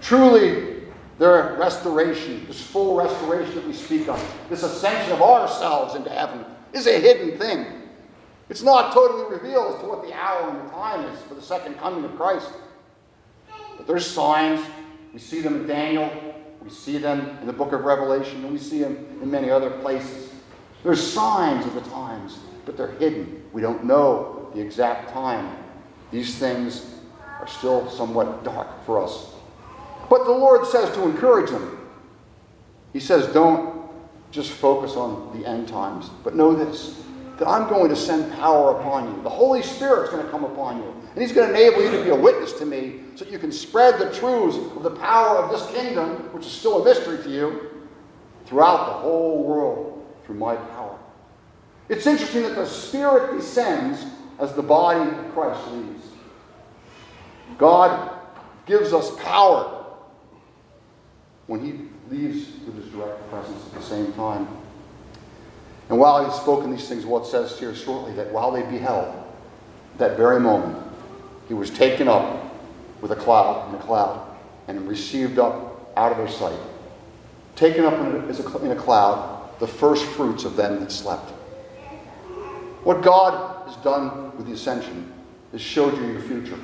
Truly, 0.00 0.82
their 1.18 1.56
restoration, 1.58 2.44
this 2.46 2.60
full 2.60 2.96
restoration 2.96 3.54
that 3.54 3.66
we 3.66 3.72
speak 3.72 4.08
of, 4.08 4.20
this 4.48 4.62
ascension 4.62 5.12
of 5.12 5.22
ourselves 5.22 5.94
into 5.94 6.10
heaven, 6.10 6.44
is 6.72 6.86
a 6.86 6.98
hidden 6.98 7.38
thing. 7.38 7.66
It's 8.48 8.62
not 8.62 8.92
totally 8.92 9.30
revealed 9.30 9.74
as 9.74 9.80
to 9.80 9.86
what 9.86 10.02
the 10.02 10.12
hour 10.12 10.50
and 10.50 10.66
the 10.66 10.72
time 10.72 11.04
is 11.04 11.20
for 11.22 11.34
the 11.34 11.42
second 11.42 11.78
coming 11.78 12.04
of 12.04 12.16
Christ. 12.16 12.50
But 13.76 13.86
there's 13.86 14.06
signs. 14.06 14.60
We 15.12 15.20
see 15.20 15.40
them 15.40 15.56
in 15.56 15.66
Daniel, 15.66 16.10
we 16.62 16.70
see 16.70 16.96
them 16.96 17.36
in 17.40 17.46
the 17.46 17.52
book 17.52 17.72
of 17.72 17.84
Revelation, 17.84 18.42
and 18.44 18.52
we 18.52 18.58
see 18.58 18.80
them 18.80 18.96
in 19.20 19.30
many 19.30 19.50
other 19.50 19.70
places. 19.70 20.32
There's 20.82 21.12
signs 21.12 21.64
of 21.64 21.74
the 21.74 21.82
times, 21.90 22.38
but 22.66 22.76
they're 22.76 22.92
hidden. 22.92 23.44
We 23.52 23.62
don't 23.62 23.84
know 23.84 24.50
the 24.54 24.60
exact 24.60 25.12
time. 25.12 25.56
These 26.10 26.38
things 26.38 26.98
are 27.40 27.46
still 27.46 27.88
somewhat 27.88 28.44
dark 28.44 28.84
for 28.84 29.02
us. 29.02 29.32
But 30.10 30.24
the 30.24 30.32
Lord 30.32 30.66
says 30.66 30.92
to 30.94 31.04
encourage 31.04 31.50
them. 31.50 31.88
He 32.92 33.00
says, 33.00 33.32
don't 33.32 33.88
just 34.30 34.50
focus 34.50 34.96
on 34.96 35.38
the 35.38 35.46
end 35.46 35.68
times, 35.68 36.10
but 36.24 36.34
know 36.34 36.54
this 36.54 36.98
that 37.38 37.48
I'm 37.48 37.68
going 37.68 37.88
to 37.88 37.96
send 37.96 38.30
power 38.34 38.78
upon 38.78 39.08
you. 39.08 39.22
The 39.22 39.30
Holy 39.30 39.62
Spirit's 39.62 40.10
going 40.10 40.24
to 40.24 40.30
come 40.30 40.44
upon 40.44 40.76
you. 40.76 40.94
And 41.14 41.22
He's 41.22 41.32
going 41.32 41.50
to 41.50 41.58
enable 41.58 41.82
you 41.82 41.90
to 41.90 42.04
be 42.04 42.10
a 42.10 42.14
witness 42.14 42.52
to 42.54 42.66
me 42.66 43.00
so 43.16 43.24
that 43.24 43.32
you 43.32 43.38
can 43.38 43.50
spread 43.50 43.98
the 43.98 44.12
truths 44.12 44.58
of 44.76 44.82
the 44.82 44.90
power 44.90 45.38
of 45.38 45.50
this 45.50 45.66
kingdom, 45.74 46.32
which 46.34 46.46
is 46.46 46.52
still 46.52 46.82
a 46.82 46.84
mystery 46.84 47.22
to 47.24 47.30
you, 47.30 47.70
throughout 48.44 48.86
the 48.86 48.92
whole 48.92 49.42
world 49.42 49.91
through 50.24 50.36
my 50.36 50.56
power. 50.56 50.98
It's 51.88 52.06
interesting 52.06 52.42
that 52.42 52.54
the 52.54 52.66
Spirit 52.66 53.36
descends 53.38 54.04
as 54.38 54.54
the 54.54 54.62
body 54.62 55.08
of 55.10 55.32
Christ 55.32 55.60
leaves. 55.72 56.06
God 57.58 58.10
gives 58.66 58.92
us 58.92 59.14
power 59.20 59.84
when 61.46 61.60
He 61.60 62.14
leaves 62.14 62.46
with 62.64 62.76
His 62.76 62.92
direct 62.92 63.28
presence 63.30 63.64
at 63.66 63.74
the 63.74 63.82
same 63.82 64.12
time. 64.14 64.48
And 65.88 65.98
while 65.98 66.24
He's 66.24 66.40
spoken 66.40 66.70
these 66.70 66.88
things, 66.88 67.04
what 67.04 67.22
well, 67.22 67.30
says 67.30 67.58
here 67.58 67.74
shortly 67.74 68.14
that 68.14 68.32
while 68.32 68.50
they 68.50 68.62
beheld, 68.62 69.14
that 69.98 70.16
very 70.16 70.40
moment, 70.40 70.82
He 71.48 71.54
was 71.54 71.70
taken 71.70 72.08
up 72.08 72.54
with 73.00 73.10
a 73.10 73.16
cloud, 73.16 73.68
in 73.68 73.74
a 73.74 73.82
cloud, 73.82 74.26
and 74.68 74.88
received 74.88 75.38
up 75.38 75.92
out 75.96 76.12
of 76.12 76.18
their 76.18 76.28
sight. 76.28 76.58
Taken 77.56 77.84
up 77.84 77.94
in 77.94 78.06
a, 78.06 78.64
in 78.64 78.70
a 78.70 78.76
cloud, 78.76 79.31
the 79.62 79.68
first 79.68 80.04
fruits 80.06 80.44
of 80.44 80.56
them 80.56 80.80
that 80.80 80.90
slept. 80.90 81.30
What 82.82 83.00
God 83.00 83.68
has 83.68 83.76
done 83.76 84.36
with 84.36 84.48
the 84.48 84.54
ascension 84.54 85.12
is 85.52 85.60
showed 85.60 85.96
you 85.98 86.04
your 86.10 86.20
future. 86.20 86.58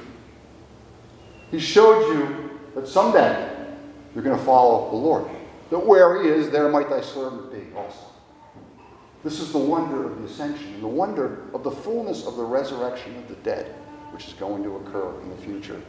He 1.53 1.61
showed 1.61 2.13
you 2.13 2.59
that 2.75 2.89
someday 2.89 3.69
you're 4.13 4.25
going 4.25 4.37
to 4.37 4.45
follow 4.45 4.91
the 4.91 4.97
Lord. 4.97 5.31
That 5.71 5.79
where 5.79 6.21
He 6.21 6.29
is, 6.29 6.51
there 6.51 6.69
might 6.71 6.91
thy 6.91 7.01
servant 7.01 7.53
be 7.53 7.73
also. 7.77 8.01
This 9.23 9.39
is 9.39 9.53
the 9.53 9.59
wonder 9.59 10.11
of 10.11 10.19
the 10.19 10.25
ascension 10.25 10.75
and 10.75 10.83
the 10.83 10.89
wonder 10.89 11.45
of 11.55 11.63
the 11.63 11.71
fullness 11.71 12.27
of 12.27 12.35
the 12.35 12.43
resurrection 12.43 13.17
of 13.17 13.29
the 13.29 13.37
dead, 13.37 13.77
which 14.11 14.27
is 14.27 14.33
going 14.33 14.65
to 14.65 14.75
occur 14.75 15.21
in 15.21 15.31
the 15.31 15.37
future. 15.37 15.81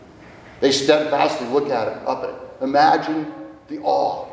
They 0.60 0.72
steadfastly 0.72 1.48
look 1.48 1.72
at 1.72 1.88
it, 1.88 2.08
up 2.08 2.24
at 2.24 2.30
it. 2.30 2.36
Imagine 2.62 3.34
the 3.68 3.80
awe 3.80 4.28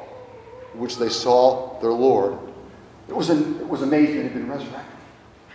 which 0.75 0.99
they 0.99 1.09
saw 1.09 1.81
their 1.81 1.93
Lord 1.93 2.39
it 3.09 3.15
was, 3.15 3.31
an, 3.31 3.61
it 3.61 3.69
was 3.69 3.83
amazing 3.83 4.17
that 4.17 4.23
he'd 4.25 4.35
been 4.35 4.49
resurrected. 4.49 4.97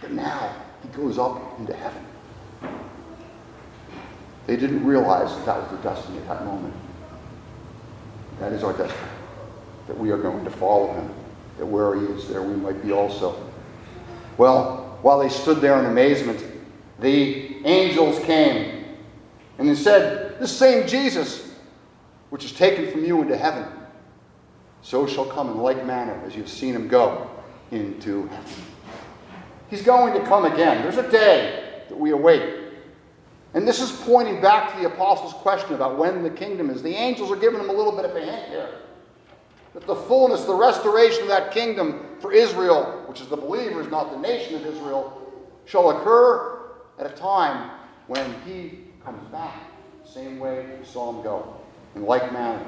But 0.02 0.12
now 0.12 0.56
he 0.82 0.90
goes 0.90 1.18
up 1.18 1.60
into 1.60 1.74
heaven. 1.74 2.06
They 4.48 4.56
didn't 4.56 4.86
realize 4.86 5.36
that 5.36 5.46
that 5.46 5.62
was 5.62 5.72
their 5.82 5.94
destiny 5.94 6.18
at 6.20 6.28
that 6.28 6.46
moment. 6.46 6.74
That 8.40 8.54
is 8.54 8.64
our 8.64 8.74
destiny. 8.74 9.10
That 9.88 9.98
we 9.98 10.12
are 10.12 10.18
going 10.18 10.44
to 10.44 10.52
follow 10.52 10.94
him. 10.94 11.10
That 11.58 11.66
where 11.66 11.96
he 11.96 12.06
is, 12.06 12.28
there 12.28 12.42
we 12.42 12.56
might 12.56 12.82
be 12.82 12.92
also. 12.92 13.36
Well, 14.38 14.98
while 15.02 15.20
they 15.20 15.30
stood 15.30 15.62
there 15.62 15.78
in 15.80 15.86
amazement, 15.86 16.44
the 17.00 17.66
angels 17.66 18.20
came 18.24 18.86
and 19.58 19.70
they 19.70 19.76
said, 19.76 20.40
This 20.40 20.56
same 20.58 20.88
Jesus, 20.88 21.54
which 22.30 22.46
is 22.46 22.52
taken 22.52 22.90
from 22.92 23.04
you 23.04 23.22
into 23.22 23.38
heaven, 23.38 23.66
so 24.82 25.06
shall 25.06 25.26
come 25.26 25.50
in 25.50 25.58
like 25.58 25.86
manner 25.86 26.20
as 26.26 26.36
you've 26.36 26.50
seen 26.50 26.76
him 26.76 26.88
go 26.88 27.31
into 27.72 28.28
heaven. 28.28 28.54
He's 29.70 29.82
going 29.82 30.14
to 30.14 30.28
come 30.28 30.46
again. 30.46 30.82
There's 30.84 30.98
a 30.98 31.10
day 31.10 31.84
that 31.90 31.98
we 31.98 32.12
await. 32.12 32.62
And 33.54 33.68
this 33.68 33.82
is 33.82 33.92
pointing 34.04 34.42
back 34.42 34.74
to 34.74 34.82
the 34.82 34.88
apostles' 34.88 35.34
question 35.34 35.74
about 35.76 35.98
when 35.98 36.24
the 36.24 36.30
kingdom 36.30 36.70
is. 36.70 36.82
The 36.82 36.94
angels 36.94 37.32
are 37.32 37.36
giving 37.36 37.60
them 37.60 37.70
a 37.70 37.74
little 37.74 37.92
bit 37.92 38.06
of 38.06 38.16
a 38.16 38.20
hint 38.20 38.50
here. 38.50 38.70
That 39.74 39.88
the 39.88 39.96
fullness, 39.96 40.44
the 40.44 40.54
restoration 40.54 41.24
of 41.24 41.28
that 41.30 41.52
kingdom 41.52 42.06
for 42.20 42.34
Israel, 42.34 43.04
which 43.08 43.22
is 43.22 43.28
the 43.28 43.38
believers, 43.38 43.88
not 43.90 44.12
the 44.12 44.20
nation 44.20 44.56
of 44.56 44.66
Israel, 44.66 45.18
shall 45.66 45.92
occur 45.92 46.72
at 47.00 47.06
a 47.06 47.16
time 47.16 47.72
when 48.08 48.34
he 48.46 48.80
comes 49.04 49.26
back. 49.30 49.56
Same 50.06 50.40
way 50.40 50.66
you 50.78 50.86
saw 50.86 51.14
him 51.14 51.24
go. 51.24 51.62
In 51.96 52.04
like 52.04 52.32
manner. 52.34 52.66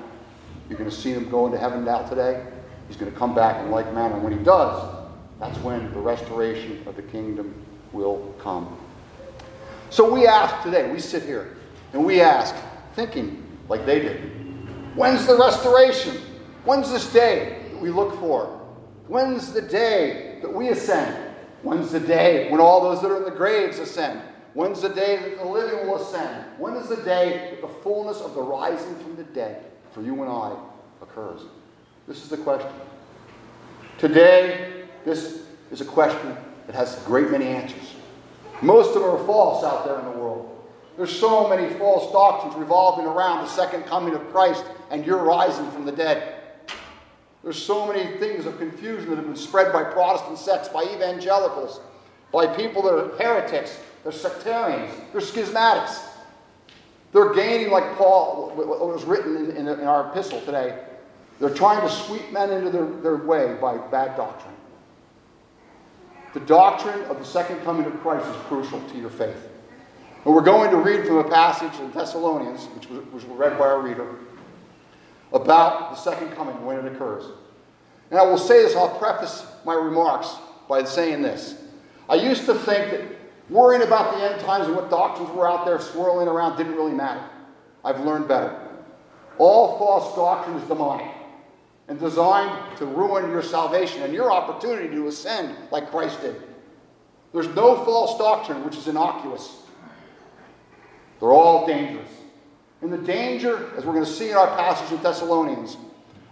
You're 0.69 0.77
going 0.77 0.89
to 0.89 0.95
see 0.95 1.11
him 1.11 1.29
go 1.29 1.45
into 1.45 1.57
heaven 1.57 1.83
now 1.83 2.07
today. 2.07 2.45
He's 2.87 2.97
going 2.97 3.11
to 3.11 3.17
come 3.17 3.33
back 3.33 3.63
in 3.63 3.71
like 3.71 3.91
manner. 3.93 4.19
When 4.19 4.37
he 4.37 4.43
does, 4.43 4.95
that's 5.39 5.57
when 5.59 5.91
the 5.93 5.99
restoration 5.99 6.83
of 6.85 6.95
the 6.95 7.01
kingdom 7.01 7.53
will 7.91 8.33
come. 8.39 8.77
So 9.89 10.11
we 10.11 10.25
ask 10.25 10.63
today, 10.63 10.91
we 10.91 10.99
sit 10.99 11.23
here, 11.23 11.57
and 11.93 12.03
we 12.03 12.21
ask, 12.21 12.55
thinking 12.95 13.43
like 13.69 13.85
they 13.85 13.99
did, 13.99 14.21
when's 14.95 15.27
the 15.27 15.37
restoration? 15.37 16.17
When's 16.65 16.91
this 16.91 17.11
day 17.11 17.67
that 17.71 17.81
we 17.81 17.89
look 17.89 18.19
for? 18.19 18.45
When's 19.07 19.53
the 19.53 19.61
day 19.61 20.39
that 20.41 20.51
we 20.51 20.69
ascend? 20.69 21.35
When's 21.61 21.91
the 21.91 21.99
day 21.99 22.49
when 22.49 22.59
all 22.59 22.81
those 22.81 23.01
that 23.01 23.11
are 23.11 23.17
in 23.17 23.23
the 23.23 23.31
graves 23.31 23.79
ascend? 23.79 24.21
When's 24.53 24.81
the 24.81 24.89
day 24.89 25.17
that 25.17 25.37
the 25.37 25.45
living 25.45 25.87
will 25.87 25.95
ascend? 25.95 26.45
When 26.57 26.75
is 26.75 26.87
the 26.87 26.97
day 26.97 27.49
that 27.51 27.61
the 27.61 27.73
fullness 27.81 28.21
of 28.21 28.35
the 28.35 28.41
rising 28.41 28.95
from 28.99 29.15
the 29.15 29.23
dead 29.23 29.65
for 29.91 30.01
you 30.01 30.21
and 30.21 30.31
I 30.31 30.55
occurs? 31.01 31.41
This 32.07 32.21
is 32.21 32.29
the 32.29 32.37
question. 32.37 32.69
Today, 33.97 34.85
this 35.05 35.43
is 35.71 35.79
a 35.79 35.85
question 35.85 36.35
that 36.67 36.75
has 36.75 37.01
a 37.01 37.05
great 37.05 37.31
many 37.31 37.45
answers. 37.45 37.93
Most 38.61 38.95
of 38.95 39.01
them 39.01 39.11
are 39.11 39.25
false 39.25 39.63
out 39.63 39.85
there 39.85 39.99
in 39.99 40.05
the 40.05 40.11
world. 40.11 40.49
There's 40.97 41.17
so 41.17 41.47
many 41.47 41.73
false 41.75 42.11
doctrines 42.11 42.55
revolving 42.55 43.05
around 43.05 43.43
the 43.43 43.49
second 43.49 43.83
coming 43.83 44.13
of 44.13 44.21
Christ 44.31 44.65
and 44.91 45.05
your 45.05 45.23
rising 45.23 45.69
from 45.71 45.85
the 45.85 45.91
dead. 45.91 46.41
There's 47.41 47.61
so 47.61 47.87
many 47.87 48.17
things 48.17 48.45
of 48.45 48.57
confusion 48.57 49.09
that 49.09 49.15
have 49.15 49.25
been 49.25 49.35
spread 49.35 49.73
by 49.73 49.83
Protestant 49.83 50.37
sects, 50.37 50.69
by 50.69 50.83
evangelicals, 50.83 51.79
by 52.31 52.47
people 52.47 52.81
that 52.83 52.93
are 52.93 53.17
heretics, 53.17 53.79
they're 54.03 54.11
sectarians, 54.11 54.93
they're 55.11 55.21
schismatics. 55.21 56.01
They're 57.11 57.33
gaining, 57.33 57.69
like 57.69 57.95
Paul, 57.95 58.51
what 58.55 58.87
was 58.87 59.03
written 59.03 59.35
in, 59.37 59.51
in, 59.51 59.67
in 59.67 59.87
our 59.87 60.09
epistle 60.09 60.41
today, 60.41 60.79
they're 61.39 61.53
trying 61.53 61.81
to 61.81 61.89
sweep 61.93 62.31
men 62.31 62.51
into 62.51 62.69
their, 62.69 62.85
their 62.85 63.17
way 63.17 63.55
by 63.59 63.77
bad 63.77 64.15
doctrine. 64.15 64.53
The 66.33 66.39
doctrine 66.41 67.01
of 67.05 67.19
the 67.19 67.25
second 67.25 67.61
coming 67.63 67.85
of 67.85 67.99
Christ 68.01 68.27
is 68.27 68.35
crucial 68.43 68.81
to 68.81 68.97
your 68.97 69.09
faith. 69.09 69.49
And 70.25 70.33
we're 70.33 70.41
going 70.41 70.71
to 70.71 70.77
read 70.77 71.05
from 71.05 71.17
a 71.17 71.29
passage 71.29 71.79
in 71.79 71.91
Thessalonians, 71.91 72.65
which 72.67 72.89
was, 72.89 72.99
which 73.07 73.25
was 73.25 73.37
read 73.37 73.57
by 73.59 73.65
our 73.65 73.81
reader, 73.81 74.15
about 75.33 75.91
the 75.91 75.95
second 75.97 76.31
coming 76.31 76.63
when 76.65 76.77
it 76.77 76.93
occurs. 76.93 77.25
And 78.09 78.19
I 78.19 78.23
will 78.23 78.37
say 78.37 78.63
this, 78.63 78.75
I'll 78.75 78.97
preface 78.97 79.45
my 79.65 79.73
remarks 79.73 80.35
by 80.69 80.83
saying 80.83 81.21
this. 81.21 81.61
I 82.07 82.15
used 82.15 82.45
to 82.45 82.55
think 82.55 82.91
that 82.91 83.01
Worrying 83.49 83.81
about 83.81 84.15
the 84.15 84.23
end 84.23 84.41
times 84.41 84.67
and 84.67 84.75
what 84.75 84.89
doctrines 84.89 85.29
were 85.31 85.47
out 85.47 85.65
there 85.65 85.79
swirling 85.79 86.27
around 86.27 86.57
didn't 86.57 86.75
really 86.75 86.93
matter. 86.93 87.23
I've 87.83 87.99
learned 87.99 88.27
better. 88.27 88.57
All 89.37 89.77
false 89.77 90.15
doctrine 90.15 90.57
is 90.57 90.67
demonic 90.67 91.11
and 91.87 91.99
designed 91.99 92.77
to 92.77 92.85
ruin 92.85 93.29
your 93.29 93.41
salvation 93.41 94.03
and 94.03 94.13
your 94.13 94.31
opportunity 94.31 94.89
to 94.89 95.07
ascend 95.07 95.55
like 95.71 95.89
Christ 95.91 96.21
did. 96.21 96.41
There's 97.33 97.47
no 97.49 97.83
false 97.83 98.17
doctrine 98.17 98.63
which 98.63 98.77
is 98.77 98.87
innocuous. 98.87 99.63
They're 101.19 101.31
all 101.31 101.65
dangerous. 101.67 102.09
And 102.81 102.91
the 102.91 102.97
danger, 102.97 103.71
as 103.77 103.85
we're 103.85 103.93
going 103.93 104.05
to 104.05 104.11
see 104.11 104.29
in 104.29 104.37
our 104.37 104.55
passage 104.55 104.91
in 104.91 105.01
Thessalonians, 105.01 105.77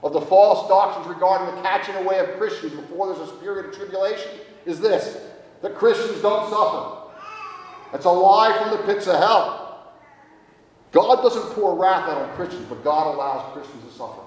of 0.03 0.13
the 0.13 0.21
false 0.21 0.67
doctrines 0.67 1.07
regarding 1.07 1.55
the 1.55 1.61
catching 1.61 1.95
away 1.95 2.19
of 2.19 2.37
Christians 2.37 2.73
before 2.73 3.13
there's 3.13 3.29
a 3.29 3.33
period 3.33 3.67
of 3.67 3.75
tribulation 3.75 4.31
is 4.65 4.79
this 4.79 5.17
that 5.61 5.75
Christians 5.75 6.21
don't 6.21 6.49
suffer. 6.49 6.97
That's 7.91 8.05
a 8.05 8.11
lie 8.11 8.57
from 8.57 8.71
the 8.71 8.83
pits 8.91 9.05
of 9.07 9.17
hell. 9.17 9.91
God 10.91 11.21
doesn't 11.21 11.53
pour 11.53 11.75
wrath 11.75 12.09
out 12.09 12.17
on 12.17 12.35
Christians, 12.35 12.65
but 12.67 12.83
God 12.83 13.13
allows 13.13 13.53
Christians 13.53 13.83
to 13.85 13.91
suffer. 13.91 14.21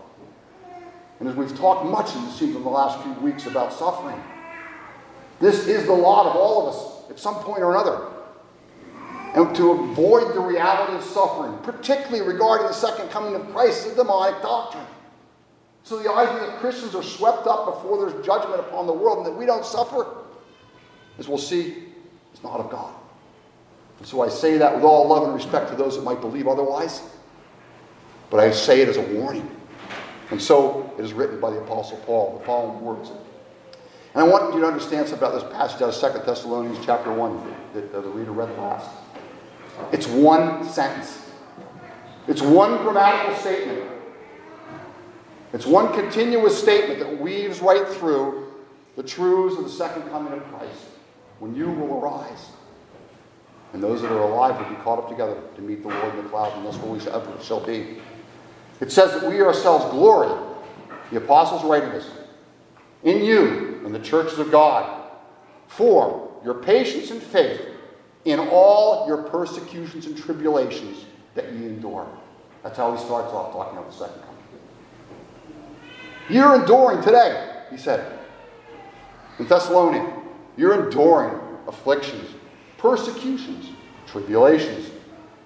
And 1.25 1.31
as 1.31 1.39
we've 1.39 1.57
talked 1.57 1.87
much, 1.87 2.09
it 2.09 2.33
seems, 2.33 2.55
in 2.55 2.63
the 2.63 2.69
last 2.69 3.03
few 3.03 3.15
weeks 3.15 3.47
about 3.47 3.73
suffering, 3.73 4.23
this 5.41 5.67
is 5.67 5.87
the 5.87 5.93
lot 5.93 6.27
of 6.27 6.37
all 6.37 6.69
of 6.69 6.75
us 6.75 7.11
at 7.11 7.19
some 7.19 7.37
point 7.37 7.63
or 7.63 7.71
another. 7.71 8.09
And 9.35 9.57
to 9.57 9.71
avoid 9.71 10.35
the 10.35 10.41
reality 10.41 10.93
of 10.93 11.03
suffering, 11.03 11.57
particularly 11.63 12.21
regarding 12.21 12.67
the 12.67 12.75
second 12.75 13.09
coming 13.09 13.35
of 13.35 13.51
Christ, 13.55 13.87
is 13.87 13.95
demonic 13.95 14.43
doctrine. 14.43 14.85
So 15.83 15.99
the 15.99 16.13
idea 16.13 16.47
that 16.47 16.59
Christians 16.59 16.95
are 16.95 17.03
swept 17.03 17.47
up 17.47 17.75
before 17.75 18.07
there's 18.07 18.27
judgment 18.27 18.61
upon 18.61 18.87
the 18.87 18.93
world 18.93 19.17
and 19.17 19.27
that 19.27 19.39
we 19.39 19.47
don't 19.47 19.65
suffer, 19.65 20.07
as 21.19 21.27
we'll 21.27 21.39
see, 21.39 21.85
is 22.35 22.43
not 22.43 22.61
of 22.61 22.71
God. 22.71 22.95
And 23.99 24.07
so 24.07 24.21
I 24.21 24.29
say 24.29 24.59
that 24.59 24.75
with 24.75 24.85
all 24.85 25.09
love 25.09 25.23
and 25.23 25.35
respect 25.35 25.71
to 25.71 25.75
those 25.75 25.97
that 25.97 26.03
might 26.05 26.21
believe 26.21 26.47
otherwise, 26.47 27.01
but 28.29 28.41
I 28.41 28.51
say 28.51 28.83
it 28.83 28.91
as 28.91 28.99
a 28.99 29.15
warning. 29.15 29.51
And 30.31 30.41
so 30.41 30.93
it 30.99 31.05
is 31.05 31.13
written 31.13 31.41
by 31.41 31.51
the 31.51 31.59
Apostle 31.59 31.99
Paul, 31.99 32.39
the 32.39 32.45
following 32.45 32.81
words. 32.81 33.11
And 34.15 34.23
I 34.23 34.27
want 34.27 34.55
you 34.55 34.61
to 34.61 34.67
understand 34.67 35.09
something 35.09 35.27
about 35.27 35.41
this 35.41 35.53
passage 35.53 35.83
out 35.83 36.03
of 36.03 36.15
2 36.15 36.25
Thessalonians 36.25 36.79
chapter 36.85 37.13
1 37.13 37.55
that, 37.75 37.93
the 37.93 38.01
reader 38.03 38.33
read 38.33 38.51
last. 38.59 38.89
It's 39.93 40.07
one 40.07 40.65
sentence. 40.69 41.31
It's 42.29 42.41
one 42.41 42.79
grammatical 42.79 43.37
statement. 43.37 43.91
It's 45.53 45.67
one 45.67 45.93
continuous 45.93 46.61
statement 46.61 47.01
that 47.01 47.21
weaves 47.21 47.61
right 47.61 47.87
through 47.87 48.53
the 48.97 49.03
truths 49.03 49.59
of 49.59 49.65
the 49.65 49.71
second 49.71 50.09
coming 50.11 50.33
of 50.33 50.45
Christ 50.45 50.87
when 51.41 51.55
you 51.55 51.71
will 51.71 51.99
arise. 52.01 52.51
And 53.73 53.83
those 53.83 54.03
that 54.03 54.13
are 54.13 54.23
alive 54.23 54.57
will 54.59 54.77
be 54.77 54.81
caught 54.83 55.01
up 55.01 55.09
together 55.09 55.37
to 55.57 55.61
meet 55.61 55.83
the 55.83 55.89
Lord 55.89 56.15
in 56.15 56.23
the 56.23 56.31
clouds, 56.31 56.57
and 56.57 56.65
that's 56.65 56.77
where 56.77 56.93
we 56.93 57.01
shall 57.43 57.61
be. 57.61 57.99
It 58.85 58.93
says 58.93 59.19
that 59.19 59.31
we 59.31 59.41
ourselves 59.41 59.87
glory, 59.87 60.29
the 61.11 61.17
apostles 61.17 61.65
writing 61.65 61.89
this, 61.89 62.07
in 63.03 63.25
you, 63.25 63.81
in 63.83 63.95
the 63.95 63.99
churches 63.99 64.39
of 64.39 64.51
God, 64.51 65.11
for 65.69 66.31
your 66.45 66.53
patience 66.53 67.11
and 67.11 67.23
faith 67.23 67.63
in 68.27 68.39
all 68.39 69.07
your 69.07 69.23
persecutions 69.23 70.05
and 70.05 70.15
tribulations 70.19 71.07
that 71.35 71.51
ye 71.55 71.65
endure. 71.65 72.07
That's 72.63 72.77
how 72.77 72.95
he 72.95 73.03
starts 73.03 73.33
off 73.33 73.55
talking 73.55 73.79
about 73.79 73.91
the 73.91 73.97
second 73.97 74.21
coming. 74.21 74.43
You're 76.29 76.61
enduring 76.61 77.03
today, 77.03 77.63
he 77.71 77.79
said. 77.79 78.19
In 79.39 79.47
Thessalonians, 79.47 80.13
you're 80.59 80.85
enduring 80.85 81.41
afflictions, 81.67 82.35
persecutions, 82.77 83.67
tribulations. 84.07 84.91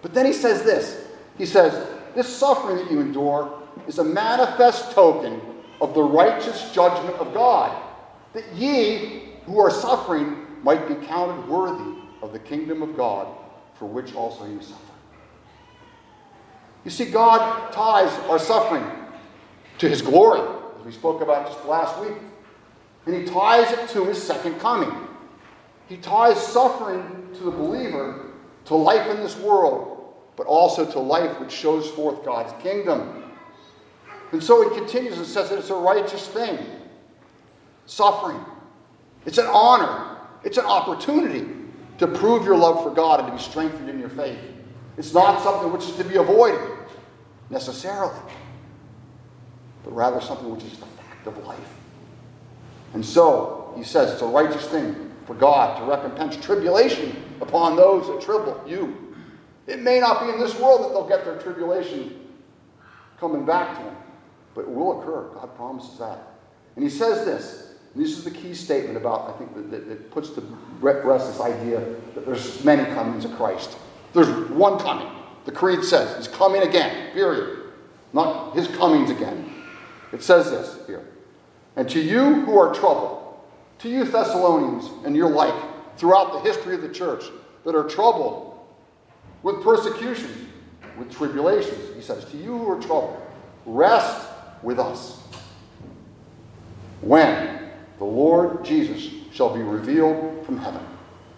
But 0.02 0.12
then 0.12 0.26
he 0.26 0.33
says 0.33 0.64
this. 0.64 1.06
He 1.36 1.47
says, 1.47 1.98
This 2.19 2.37
suffering 2.37 2.78
that 2.78 2.91
you 2.91 3.00
endure 3.00 3.63
is 3.87 4.00
a 4.00 4.04
manifest 4.04 4.91
token 4.91 5.41
of 5.81 5.95
the 5.95 6.02
righteous 6.02 6.69
judgment 6.73 7.15
of 7.19 7.33
God, 7.33 7.81
that 8.33 8.43
ye 8.57 9.35
who 9.47 9.61
are 9.61 9.71
suffering 9.71 10.45
might 10.65 10.89
be 10.89 10.97
counted 11.07 11.49
worthy 11.49 11.97
of 12.21 12.33
the 12.33 12.41
kingdom 12.41 12.83
of 12.83 12.97
God, 12.97 13.28
for 13.75 13.87
which 13.87 14.17
also 14.17 14.50
you 14.50 14.61
suffer. 14.61 14.83
You 16.85 16.91
see, 16.91 17.04
God 17.04 17.73
ties 17.73 18.13
our 18.28 18.41
suffering 18.41 18.85
to 19.78 19.89
his 19.89 20.02
glory, 20.02 20.41
as 20.81 20.85
we 20.85 20.91
spoke 20.91 21.21
about 21.21 21.47
just 21.47 21.65
last 21.67 22.00
week. 22.00 22.19
And 23.07 23.15
he 23.15 23.26
ties 23.26 23.71
it 23.71 23.91
to 23.91 24.04
his 24.07 24.21
second 24.21 24.59
coming. 24.59 24.93
He 25.89 25.99
ties 25.99 26.45
suffering 26.45 27.28
to 27.35 27.45
the 27.45 27.52
believer 27.52 28.33
to 28.65 28.75
life 28.75 29.09
in 29.09 29.19
this 29.19 29.37
world, 29.37 29.98
but 30.39 30.47
also 30.47 30.89
to 30.89 31.01
life 31.01 31.41
which 31.41 31.51
shows 31.51 31.91
forth 31.91 32.25
God's 32.25 32.55
kingdom. 32.63 33.25
And 34.31 34.43
so 34.43 34.71
he 34.71 34.79
continues 34.79 35.19
and 35.19 35.27
says 35.27 35.51
that 35.51 35.59
it's 35.59 35.71
a 35.71 35.75
righteous 35.75 36.29
thing. 36.29 36.65
Suffering. 37.87 38.39
It's 39.27 39.39
an 39.39 39.49
honor. 39.49 40.17
It's 40.45 40.57
an 40.57 40.65
opportunity 40.65 41.49
to 41.99 42.07
prove 42.07 42.45
your 42.45 42.57
love 42.57 42.85
for 42.85 42.91
God 42.91 43.19
and 43.19 43.29
to 43.29 43.35
be 43.35 43.43
strengthened 43.43 43.91
in 43.91 43.99
your 43.99 44.11
faith. 44.11 44.39
It's 44.97 45.13
not 45.13 45.43
something 45.43 45.73
which 45.73 45.83
is 45.83 45.97
to 45.97 46.05
be 46.05 46.17
avoided 46.17 46.61
necessarily, 47.51 48.21
but 49.83 49.93
rather 49.93 50.21
something 50.21 50.51
which 50.51 50.63
is 50.63 50.79
the 50.79 50.87
fact 50.87 51.27
of 51.27 51.37
life. 51.45 51.75
And 52.95 53.05
so, 53.05 53.75
he 53.77 53.83
says 53.83 54.13
it's 54.13 54.23
a 54.23 54.27
righteous 54.27 54.69
thing 54.69 55.13
for 55.27 55.35
God 55.35 55.79
to 55.79 55.85
recompense 55.85 56.37
tribulation 56.37 57.21
upon 57.41 57.75
those 57.75 58.07
that 58.07 58.21
trouble 58.21 58.63
you. 58.69 59.07
It 59.69 59.81
may 59.81 60.00
not 60.00 60.23
be 60.23 60.33
in 60.33 60.41
this 60.41 60.59
world 60.59 60.85
that 60.85 60.89
they'll 60.89 61.09
get 61.09 61.25
their 61.25 61.39
tribulation 61.39 62.26
coming 63.21 63.45
back 63.45 63.76
to 63.76 63.85
them, 63.85 63.97
but 64.54 64.63
it 64.63 64.71
will 64.71 65.00
occur. 65.00 65.28
God 65.35 65.54
promises 65.57 65.99
that. 65.99 66.19
And 66.75 66.83
he 66.83 66.91
says 66.91 67.25
this 67.25 67.69
this 67.95 68.17
is 68.17 68.25
the 68.25 68.31
key 68.31 68.54
statement 68.54 68.97
about, 68.97 69.28
I 69.28 69.39
think, 69.39 69.54
that, 69.54 69.71
that, 69.71 69.89
that 69.89 70.11
puts 70.11 70.31
to 70.31 70.41
rest 70.81 71.26
this 71.26 71.41
idea 71.41 71.81
that 72.15 72.25
there's 72.25 72.65
many 72.65 72.85
comings 72.95 73.25
of 73.25 73.35
Christ. 73.37 73.76
There's 74.13 74.28
one 74.50 74.78
coming. 74.78 75.09
The 75.45 75.52
Creed 75.52 75.83
says 75.83 76.17
he's 76.17 76.28
coming 76.28 76.63
again, 76.63 77.13
period. 77.13 77.65
Not 78.13 78.54
his 78.54 78.69
comings 78.69 79.11
again. 79.11 79.52
It 80.13 80.23
says 80.23 80.50
this 80.50 80.87
here. 80.87 81.07
And 81.76 81.89
to 81.91 82.00
you 82.00 82.45
who 82.45 82.59
are 82.59 82.73
troubled, 82.73 83.37
to 83.81 83.89
you 83.89 84.04
Thessalonians 84.04 84.91
and 85.04 85.17
your 85.17 85.31
like, 85.31 85.54
throughout 85.97 86.33
the 86.33 86.41
history 86.41 86.75
of 86.75 86.83
the 86.83 86.89
church, 86.89 87.25
that 87.65 87.75
are 87.75 87.85
troubled 87.85 88.48
with 89.49 89.65
persecutions, 89.65 90.47
with 90.99 91.11
tribulations, 91.11 91.95
he 91.97 92.02
says, 92.02 92.25
to 92.26 92.37
you 92.37 92.58
who 92.58 92.71
are 92.71 92.80
troubled, 92.80 93.21
rest 93.65 94.28
with 94.63 94.78
us. 94.78 95.23
When 97.00 97.71
the 97.97 98.04
Lord 98.04 98.63
Jesus 98.63 99.11
shall 99.32 99.54
be 99.54 99.63
revealed 99.63 100.45
from 100.45 100.58
heaven 100.58 100.84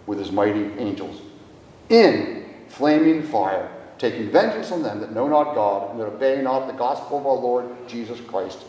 with 0.07 0.19
his 0.19 0.31
mighty 0.31 0.73
angels 0.77 1.21
in 1.87 2.45
flaming 2.67 3.23
fire, 3.23 3.71
taking 3.97 4.29
vengeance 4.29 4.71
on 4.71 4.83
them 4.83 4.99
that 4.99 5.13
know 5.13 5.27
not 5.29 5.55
God 5.55 5.91
and 5.91 5.99
that 5.99 6.07
obey 6.07 6.41
not 6.41 6.67
the 6.67 6.73
gospel 6.73 7.19
of 7.19 7.25
our 7.25 7.35
Lord 7.35 7.87
Jesus 7.87 8.19
Christ, 8.21 8.59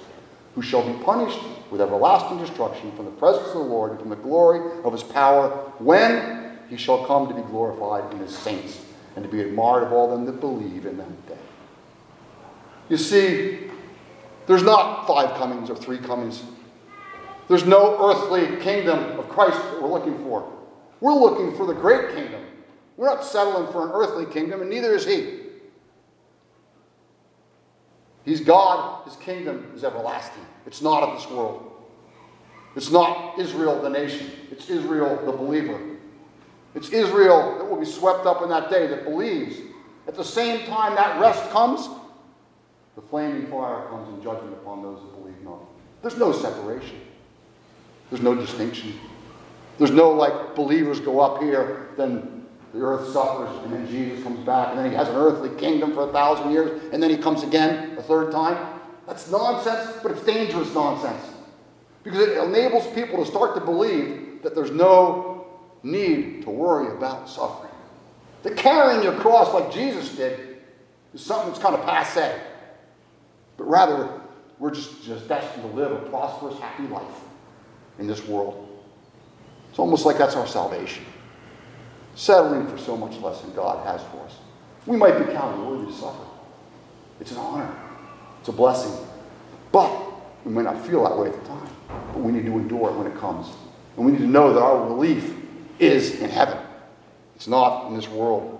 who 0.54 0.62
shall 0.62 0.86
be 0.86 1.02
punished 1.02 1.38
with 1.70 1.80
everlasting 1.80 2.38
destruction 2.38 2.92
from 2.92 3.06
the 3.06 3.10
presence 3.12 3.48
of 3.48 3.54
the 3.54 3.58
Lord 3.60 3.90
and 3.90 4.00
from 4.00 4.10
the 4.10 4.16
glory 4.16 4.82
of 4.84 4.92
his 4.92 5.02
power 5.02 5.48
when 5.78 6.58
he 6.68 6.76
shall 6.76 7.06
come 7.06 7.26
to 7.26 7.34
be 7.34 7.42
glorified 7.42 8.12
in 8.12 8.20
his 8.20 8.36
saints 8.36 8.82
and 9.16 9.24
to 9.24 9.30
be 9.30 9.40
admired 9.40 9.84
of 9.84 9.92
all 9.92 10.10
them 10.10 10.24
that 10.26 10.40
believe 10.40 10.86
in 10.86 10.96
that 10.96 11.28
day. 11.28 11.38
You 12.88 12.96
see, 12.96 13.70
there's 14.46 14.62
not 14.62 15.06
five 15.06 15.36
comings 15.38 15.70
or 15.70 15.76
three 15.76 15.98
comings 15.98 16.42
there's 17.52 17.66
no 17.66 18.08
earthly 18.08 18.56
kingdom 18.62 19.18
of 19.18 19.28
Christ 19.28 19.58
that 19.58 19.82
we're 19.82 19.90
looking 19.90 20.16
for. 20.24 20.50
We're 21.00 21.12
looking 21.12 21.54
for 21.56 21.66
the 21.66 21.74
great 21.74 22.14
kingdom. 22.14 22.40
We're 22.96 23.08
not 23.08 23.24
settling 23.24 23.70
for 23.72 23.86
an 23.86 23.92
earthly 23.92 24.24
kingdom, 24.32 24.60
and 24.60 24.70
neither 24.70 24.94
is 24.94 25.04
He. 25.04 25.40
He's 28.24 28.40
God, 28.40 29.04
His 29.04 29.16
kingdom 29.16 29.70
is 29.74 29.84
everlasting. 29.84 30.46
It's 30.66 30.80
not 30.80 31.02
of 31.02 31.20
this 31.20 31.28
world. 31.30 31.70
It's 32.74 32.90
not 32.90 33.38
Israel, 33.38 33.82
the 33.82 33.90
nation. 33.90 34.30
It's 34.50 34.70
Israel, 34.70 35.20
the 35.26 35.32
believer. 35.32 35.78
It's 36.74 36.88
Israel 36.90 37.58
that 37.58 37.68
will 37.68 37.78
be 37.78 37.86
swept 37.86 38.26
up 38.26 38.42
in 38.42 38.48
that 38.48 38.70
day 38.70 38.86
that 38.86 39.04
believes. 39.04 39.56
At 40.08 40.14
the 40.14 40.24
same 40.24 40.66
time 40.66 40.94
that 40.94 41.20
rest 41.20 41.50
comes, 41.50 41.88
the 42.96 43.02
flaming 43.02 43.46
fire 43.46 43.86
comes 43.88 44.08
in 44.08 44.22
judgment 44.22 44.54
upon 44.54 44.82
those 44.82 45.00
that 45.00 45.20
believe 45.20 45.40
not. 45.42 45.60
There's 46.00 46.16
no 46.16 46.32
separation. 46.32 47.00
There's 48.10 48.22
no 48.22 48.34
distinction. 48.34 48.98
There's 49.78 49.90
no 49.90 50.10
like 50.10 50.54
believers 50.54 51.00
go 51.00 51.20
up 51.20 51.42
here, 51.42 51.88
then 51.96 52.46
the 52.74 52.80
earth 52.80 53.08
suffers, 53.12 53.50
and 53.64 53.72
then 53.72 53.86
Jesus 53.88 54.22
comes 54.22 54.40
back, 54.46 54.70
and 54.70 54.78
then 54.78 54.90
he 54.90 54.96
has 54.96 55.08
an 55.08 55.16
earthly 55.16 55.50
kingdom 55.58 55.92
for 55.92 56.08
a 56.08 56.12
thousand 56.12 56.50
years, 56.50 56.82
and 56.92 57.02
then 57.02 57.10
he 57.10 57.16
comes 57.16 57.42
again 57.42 57.96
a 57.98 58.02
third 58.02 58.32
time. 58.32 58.80
That's 59.06 59.30
nonsense, 59.30 59.98
but 60.02 60.12
it's 60.12 60.24
dangerous 60.24 60.72
nonsense. 60.74 61.22
Because 62.02 62.20
it 62.20 62.36
enables 62.38 62.86
people 62.88 63.24
to 63.24 63.30
start 63.30 63.54
to 63.54 63.60
believe 63.60 64.42
that 64.42 64.54
there's 64.54 64.70
no 64.70 65.31
need 65.82 66.42
to 66.42 66.50
worry 66.50 66.94
about 66.96 67.28
suffering. 67.28 67.72
The 68.42 68.50
carrying 68.52 69.02
your 69.02 69.14
cross 69.14 69.52
like 69.54 69.72
Jesus 69.72 70.14
did 70.16 70.58
is 71.14 71.24
something 71.24 71.48
that's 71.48 71.62
kind 71.62 71.74
of 71.74 71.84
passe. 71.84 72.40
But 73.56 73.68
rather, 73.68 74.20
we're 74.58 74.72
just, 74.72 75.04
just 75.04 75.28
destined 75.28 75.62
to 75.62 75.76
live 75.76 75.92
a 75.92 76.08
prosperous, 76.08 76.58
happy 76.58 76.84
life 76.84 77.20
in 77.98 78.06
this 78.06 78.26
world. 78.26 78.68
It's 79.70 79.78
almost 79.78 80.04
like 80.04 80.18
that's 80.18 80.34
our 80.34 80.46
salvation. 80.46 81.04
Settling 82.14 82.66
for 82.66 82.78
so 82.78 82.96
much 82.96 83.16
less 83.18 83.40
than 83.40 83.54
God 83.54 83.86
has 83.86 84.02
for 84.10 84.20
us. 84.24 84.36
We 84.86 84.96
might 84.96 85.18
be 85.18 85.32
counted 85.32 85.64
worthy 85.64 85.86
to 85.86 85.92
suffer. 85.92 86.24
It's 87.20 87.30
an 87.32 87.38
honor. 87.38 87.74
It's 88.40 88.48
a 88.48 88.52
blessing. 88.52 88.92
But 89.70 89.90
we 90.44 90.52
may 90.52 90.62
not 90.62 90.84
feel 90.86 91.04
that 91.04 91.16
way 91.16 91.28
at 91.28 91.40
the 91.40 91.48
time. 91.48 91.68
But 92.12 92.18
we 92.18 92.32
need 92.32 92.44
to 92.44 92.52
endure 92.52 92.90
it 92.90 92.96
when 92.96 93.06
it 93.06 93.16
comes. 93.18 93.48
And 93.96 94.04
we 94.04 94.12
need 94.12 94.18
to 94.18 94.26
know 94.26 94.52
that 94.52 94.60
our 94.60 94.84
relief 94.88 95.34
is 95.82 96.20
in 96.20 96.30
heaven. 96.30 96.58
It's 97.34 97.48
not 97.48 97.88
in 97.88 97.96
this 97.96 98.08
world. 98.08 98.58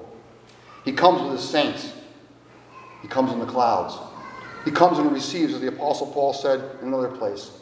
He 0.85 0.93
comes 0.93 1.23
with 1.23 1.33
his 1.41 1.49
saints. 1.49 1.93
He 3.01 3.09
comes 3.09 3.33
in 3.33 3.39
the 3.39 3.47
clouds. 3.47 3.97
He 4.65 4.71
comes 4.71 4.99
and 4.99 5.13
receives, 5.13 5.55
as 5.55 5.61
the 5.61 5.69
Apostle 5.69 6.09
Paul 6.09 6.33
said 6.33 6.79
in 6.81 6.89
another 6.89 7.09
place, 7.09 7.53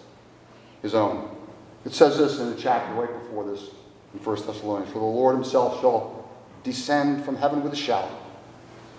his 0.82 0.94
own. 0.94 1.36
It 1.84 1.92
says 1.92 2.18
this 2.18 2.38
in 2.38 2.50
the 2.50 2.60
chapter 2.60 2.92
right 2.94 3.12
before 3.22 3.44
this 3.44 3.68
in 4.12 4.20
1 4.20 4.36
Thessalonians 4.46 4.92
For 4.92 4.98
the 4.98 5.04
Lord 5.04 5.34
himself 5.34 5.80
shall 5.80 6.28
descend 6.62 7.24
from 7.24 7.36
heaven 7.36 7.62
with 7.62 7.72
a 7.72 7.76
shout, 7.76 8.10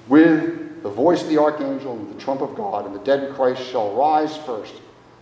with 0.08 0.82
the 0.82 0.90
voice 0.90 1.22
of 1.22 1.30
the 1.30 1.38
archangel 1.38 1.94
and 1.94 2.14
the 2.14 2.20
trump 2.20 2.42
of 2.42 2.56
God, 2.56 2.86
and 2.86 2.96
the 2.96 3.00
dead 3.00 3.24
in 3.24 3.34
Christ 3.36 3.64
shall 3.64 3.96
rise 3.96 4.36
first. 4.38 4.74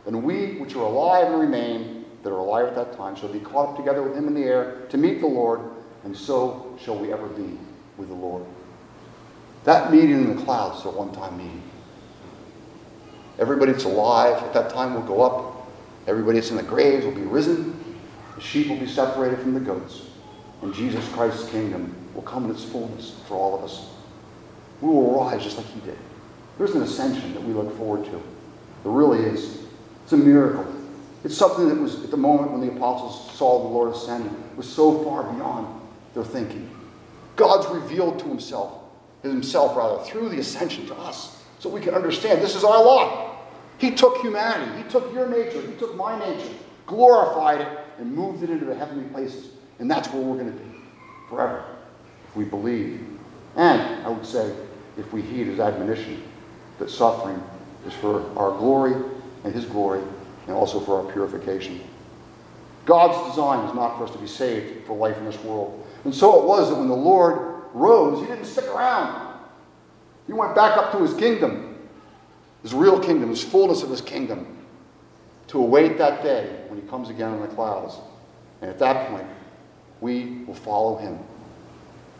Then 0.06 0.24
we, 0.24 0.58
which 0.58 0.76
are 0.76 0.84
alive 0.84 1.28
and 1.28 1.40
remain, 1.40 1.99
that 2.24 2.30
are 2.30 2.40
alive 2.40 2.68
at 2.68 2.76
that 2.76 2.98
time, 2.98 3.16
shall 3.16 3.30
be 3.30 3.40
caught 3.40 3.70
up 3.70 3.78
together 3.78 4.04
with 4.04 4.16
him 4.16 4.28
in 4.28 4.34
the 4.34 4.44
air 4.44 4.86
to 4.90 4.98
meet 4.98 5.20
the 5.20 5.28
Lord, 5.28 5.62
and 6.04 6.16
so 6.16 6.78
shall 6.80 6.98
we 6.98 7.14
ever 7.14 7.28
be 7.28 7.58
with 7.98 8.10
the 8.10 8.16
Lord. 8.16 8.46
That 9.64 9.92
meeting 9.92 10.12
in 10.12 10.36
the 10.36 10.44
clouds 10.44 10.80
is 10.80 10.86
a 10.86 10.90
one 10.90 11.12
time 11.12 11.38
meeting. 11.38 11.62
Everybody 13.38 13.72
that's 13.72 13.86
alive 13.86 14.42
at 14.44 14.54
that 14.54 14.70
time 14.70 14.94
will 14.94 15.02
go 15.02 15.22
up. 15.22 15.68
Everybody 16.08 16.40
that's 16.40 16.52
in 16.52 16.58
the 16.58 16.64
graves 16.64 17.06
will 17.06 17.14
be 17.14 17.22
risen. 17.22 17.98
The 18.36 18.42
sheep 18.42 18.70
will 18.70 18.78
be 18.78 18.88
separated 18.88 19.40
from 19.40 19.54
the 19.54 19.60
goats. 19.60 20.08
And 20.62 20.74
Jesus 20.74 21.08
Christ's 21.14 21.50
kingdom 21.50 21.96
will 22.14 22.22
come 22.22 22.46
in 22.46 22.52
its 22.52 22.64
fullness 22.64 23.16
for 23.28 23.36
all 23.36 23.58
of 23.58 23.64
us. 23.64 23.90
We 24.82 24.90
will 24.90 25.14
rise 25.14 25.44
just 25.44 25.58
like 25.58 25.68
he 25.68 25.80
did. 25.82 25.98
There's 26.58 26.72
an 26.72 26.82
ascension 26.82 27.34
that 27.34 27.44
we 27.44 27.54
look 27.54 27.76
forward 27.78 28.06
to. 28.06 28.12
There 28.84 28.92
really 28.92 29.24
is. 29.24 29.60
It's 30.04 30.14
a 30.14 30.18
miracle. 30.18 30.66
It's 31.24 31.36
something 31.36 31.68
that 31.68 31.76
was, 31.76 32.04
at 32.04 32.12
the 32.12 32.18
moment 32.18 32.52
when 32.52 32.62
the 32.62 32.72
apostles 32.74 33.36
saw 33.38 33.64
the 33.64 33.68
Lord 33.68 33.94
ascend, 33.94 34.32
was 34.56 34.68
so 34.68 35.04
far 35.04 35.24
beyond 35.34 35.68
their 36.14 36.24
thinking. 36.24 36.70
God's 37.36 37.68
revealed 37.68 38.20
to 38.20 38.26
himself, 38.26 38.84
himself 39.22 39.76
rather, 39.76 40.04
through 40.04 40.30
the 40.30 40.40
ascension 40.40 40.86
to 40.88 40.96
us, 40.96 41.44
so 41.60 41.70
we 41.70 41.82
can 41.82 41.94
understand 41.94 42.42
this 42.42 42.56
is 42.56 42.64
our 42.64 42.84
lot. 42.84 43.38
He 43.80 43.92
took 43.92 44.18
humanity, 44.22 44.84
He 44.84 44.90
took 44.90 45.14
your 45.14 45.28
nature, 45.28 45.62
He 45.62 45.74
took 45.78 45.96
my 45.96 46.20
nature, 46.20 46.54
glorified 46.86 47.62
it, 47.62 47.68
and 47.98 48.14
moved 48.14 48.44
it 48.44 48.50
into 48.50 48.66
the 48.66 48.76
heavenly 48.76 49.10
places. 49.10 49.52
And 49.80 49.90
that's 49.90 50.10
where 50.10 50.22
we're 50.22 50.38
going 50.38 50.52
to 50.52 50.58
be 50.58 50.80
forever 51.30 51.64
if 52.28 52.36
we 52.36 52.44
believe. 52.44 53.06
And 53.56 54.06
I 54.06 54.10
would 54.10 54.26
say, 54.26 54.54
if 54.98 55.12
we 55.14 55.22
heed 55.22 55.48
His 55.48 55.60
admonition 55.60 56.24
that 56.78 56.90
suffering 56.90 57.42
is 57.88 57.94
for 57.94 58.22
our 58.38 58.58
glory 58.58 58.96
and 59.44 59.54
His 59.54 59.66
glory, 59.66 60.02
and 60.50 60.58
also 60.58 60.82
for 60.82 61.02
our 61.02 61.12
purification. 61.12 61.80
God's 62.86 63.30
design 63.30 63.66
is 63.70 63.74
not 63.74 63.98
for 63.98 64.04
us 64.04 64.12
to 64.12 64.18
be 64.18 64.28
saved 64.28 64.86
for 64.86 64.98
life 64.98 65.18
in 65.18 65.26
this 65.26 65.42
world. 65.44 65.88
And 66.04 66.14
so 66.14 66.42
it 66.42 66.46
was 66.46 66.70
that 66.70 66.76
when 66.76 66.90
the 66.90 66.96
Lord 66.96 67.64
rose, 67.74 68.20
He 68.20 68.26
didn't 68.28 68.46
stick 68.46 68.66
around. 68.66 69.38
He 70.28 70.34
went 70.34 70.56
back 70.56 70.78
up 70.78 70.92
to 70.92 70.98
His 71.00 71.14
kingdom 71.14 71.70
his 72.62 72.74
real 72.74 73.00
kingdom, 73.00 73.30
his 73.30 73.44
fullness 73.44 73.84
of 73.84 73.90
his 73.90 74.02
kingdom, 74.02 74.58
to 75.48 75.60
await 75.60 75.98
that 75.98 76.22
day 76.24 76.64
when 76.68 76.80
he 76.80 76.88
comes 76.88 77.10
again 77.10 77.34
in 77.34 77.42
the 77.42 77.48
clouds. 77.48 77.96
And 78.62 78.70
at 78.70 78.80
that 78.80 79.10
point, 79.10 79.28
we 80.02 80.44
will 80.46 80.54
follow 80.54 80.98
him 80.98 81.18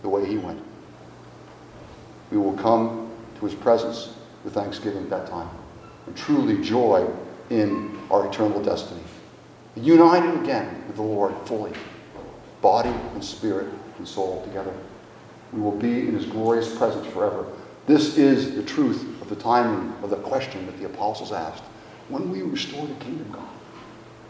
the 0.02 0.10
way 0.10 0.26
he 0.26 0.38
went. 0.38 0.62
We 2.32 2.38
will 2.38 2.54
come 2.54 3.12
to 3.40 3.46
his 3.46 3.54
presence 3.54 4.14
with 4.44 4.54
thanksgiving 4.54 5.04
at 5.04 5.10
that 5.10 5.28
time 5.28 5.50
and 6.08 6.16
truly 6.16 6.62
joy 6.64 7.08
in 7.50 7.98
our 8.12 8.28
eternal 8.28 8.62
destiny. 8.62 9.02
United 9.76 10.42
again 10.42 10.84
with 10.88 10.96
the 10.96 11.02
Lord 11.02 11.34
fully, 11.46 11.74
body 12.62 12.94
and 13.14 13.24
spirit 13.24 13.68
and 13.98 14.08
soul 14.08 14.44
together. 14.46 14.74
We 15.54 15.62
will 15.62 15.78
be 15.78 16.08
in 16.08 16.14
his 16.14 16.26
glorious 16.26 16.76
presence 16.78 17.08
forever. 17.08 17.46
This 17.88 18.18
is 18.18 18.56
the 18.56 18.64
truth 18.64 19.22
of 19.22 19.30
the 19.30 19.36
timing 19.36 19.94
of 20.04 20.10
the 20.10 20.18
question 20.18 20.66
that 20.68 20.78
the 20.78 20.86
apostles 20.86 21.32
asked. 21.32 21.64
When 22.10 22.32
we 22.32 22.42
restore 22.42 22.86
the 22.86 22.96
kingdom, 22.96 23.32
God? 23.32 23.48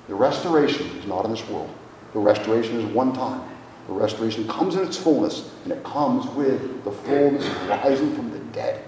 The 0.07 0.15
restoration 0.15 0.87
is 0.97 1.05
not 1.05 1.25
in 1.25 1.31
this 1.31 1.47
world. 1.49 1.69
The 2.13 2.19
restoration 2.19 2.77
is 2.79 2.85
one 2.85 3.13
time. 3.13 3.41
The 3.87 3.93
restoration 3.93 4.47
comes 4.47 4.75
in 4.75 4.85
its 4.85 4.97
fullness, 4.97 5.51
and 5.63 5.73
it 5.73 5.83
comes 5.83 6.27
with 6.35 6.83
the 6.83 6.91
fullness 6.91 7.45
of 7.47 7.69
rising 7.69 8.15
from 8.15 8.31
the 8.31 8.39
dead 8.51 8.83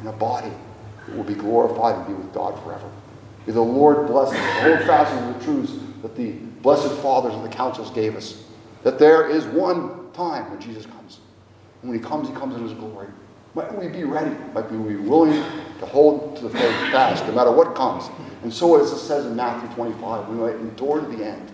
in 0.00 0.06
a 0.06 0.12
body 0.12 0.52
that 1.06 1.16
will 1.16 1.24
be 1.24 1.34
glorified 1.34 1.96
and 1.96 2.06
be 2.06 2.12
with 2.14 2.32
God 2.32 2.62
forever. 2.62 2.90
May 3.46 3.52
the 3.52 3.60
Lord 3.60 4.06
bless 4.06 4.32
us, 4.32 4.62
hold 4.62 4.78
fast 4.80 5.12
in 5.14 5.32
the 5.32 5.44
truths 5.44 5.72
that 6.02 6.16
the 6.16 6.32
blessed 6.62 6.92
fathers 7.00 7.34
and 7.34 7.44
the 7.44 7.48
councils 7.48 7.90
gave 7.90 8.16
us. 8.16 8.42
That 8.82 8.98
there 8.98 9.28
is 9.28 9.44
one 9.46 10.10
time 10.12 10.50
when 10.50 10.60
Jesus 10.60 10.86
comes. 10.86 11.20
And 11.82 11.90
when 11.90 11.98
he 11.98 12.04
comes, 12.04 12.28
he 12.28 12.34
comes 12.34 12.56
in 12.56 12.62
his 12.62 12.72
glory. 12.72 13.08
Might 13.54 13.74
we 13.78 13.88
be 13.88 14.04
ready? 14.04 14.36
Might 14.52 14.70
we 14.70 14.94
be 14.94 14.96
willing 14.96 15.32
to 15.32 15.86
hold 15.86 16.36
to 16.36 16.42
the 16.42 16.50
faith 16.50 16.76
fast, 16.92 17.24
no 17.26 17.32
matter 17.32 17.50
what 17.50 17.74
comes? 17.74 18.04
And 18.42 18.52
so, 18.52 18.80
as 18.80 18.92
it 18.92 18.98
says 18.98 19.26
in 19.26 19.34
Matthew 19.34 19.68
25, 19.74 20.28
we 20.28 20.36
might 20.36 20.56
endure 20.56 21.00
to 21.00 21.06
the 21.06 21.24
end 21.24 21.50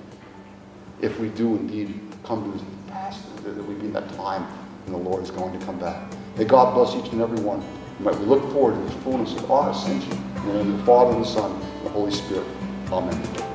if 1.00 1.18
we 1.20 1.28
do 1.28 1.56
indeed 1.56 2.00
come 2.24 2.52
to 2.52 2.58
the 2.58 2.92
past, 2.92 3.44
that 3.44 3.54
we 3.66 3.74
be 3.74 3.86
in 3.86 3.92
that 3.92 4.08
time 4.14 4.42
when 4.86 5.02
the 5.02 5.10
Lord 5.10 5.22
is 5.22 5.30
going 5.30 5.58
to 5.58 5.64
come 5.64 5.78
back. 5.78 6.12
May 6.36 6.44
God 6.44 6.74
bless 6.74 6.94
each 6.94 7.12
and 7.12 7.20
every 7.20 7.40
one. 7.40 7.62
Might 8.00 8.18
we 8.18 8.26
look 8.26 8.42
forward 8.52 8.74
to 8.74 8.94
the 8.94 9.00
fullness 9.02 9.34
of 9.36 9.50
our 9.50 9.70
ascension. 9.70 10.12
In 10.48 10.76
the 10.76 10.84
Father, 10.84 11.14
and 11.14 11.24
the 11.24 11.28
Son, 11.28 11.60
the 11.82 11.90
Holy 11.90 12.10
Spirit. 12.10 12.46
Amen. 12.90 13.52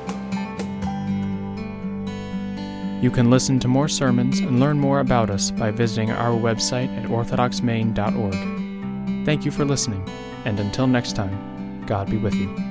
You 3.00 3.12
can 3.12 3.30
listen 3.30 3.60
to 3.60 3.68
more 3.68 3.86
sermons 3.88 4.40
and 4.40 4.58
learn 4.58 4.76
more 4.78 4.98
about 5.00 5.30
us 5.30 5.52
by 5.52 5.70
visiting 5.70 6.10
our 6.10 6.36
website 6.36 6.88
at 6.98 7.04
orthodoxmaine.org. 7.08 9.24
Thank 9.24 9.44
you 9.44 9.52
for 9.52 9.64
listening, 9.64 10.04
and 10.44 10.58
until 10.58 10.88
next 10.88 11.14
time, 11.14 11.84
God 11.86 12.10
be 12.10 12.16
with 12.16 12.34
you. 12.34 12.67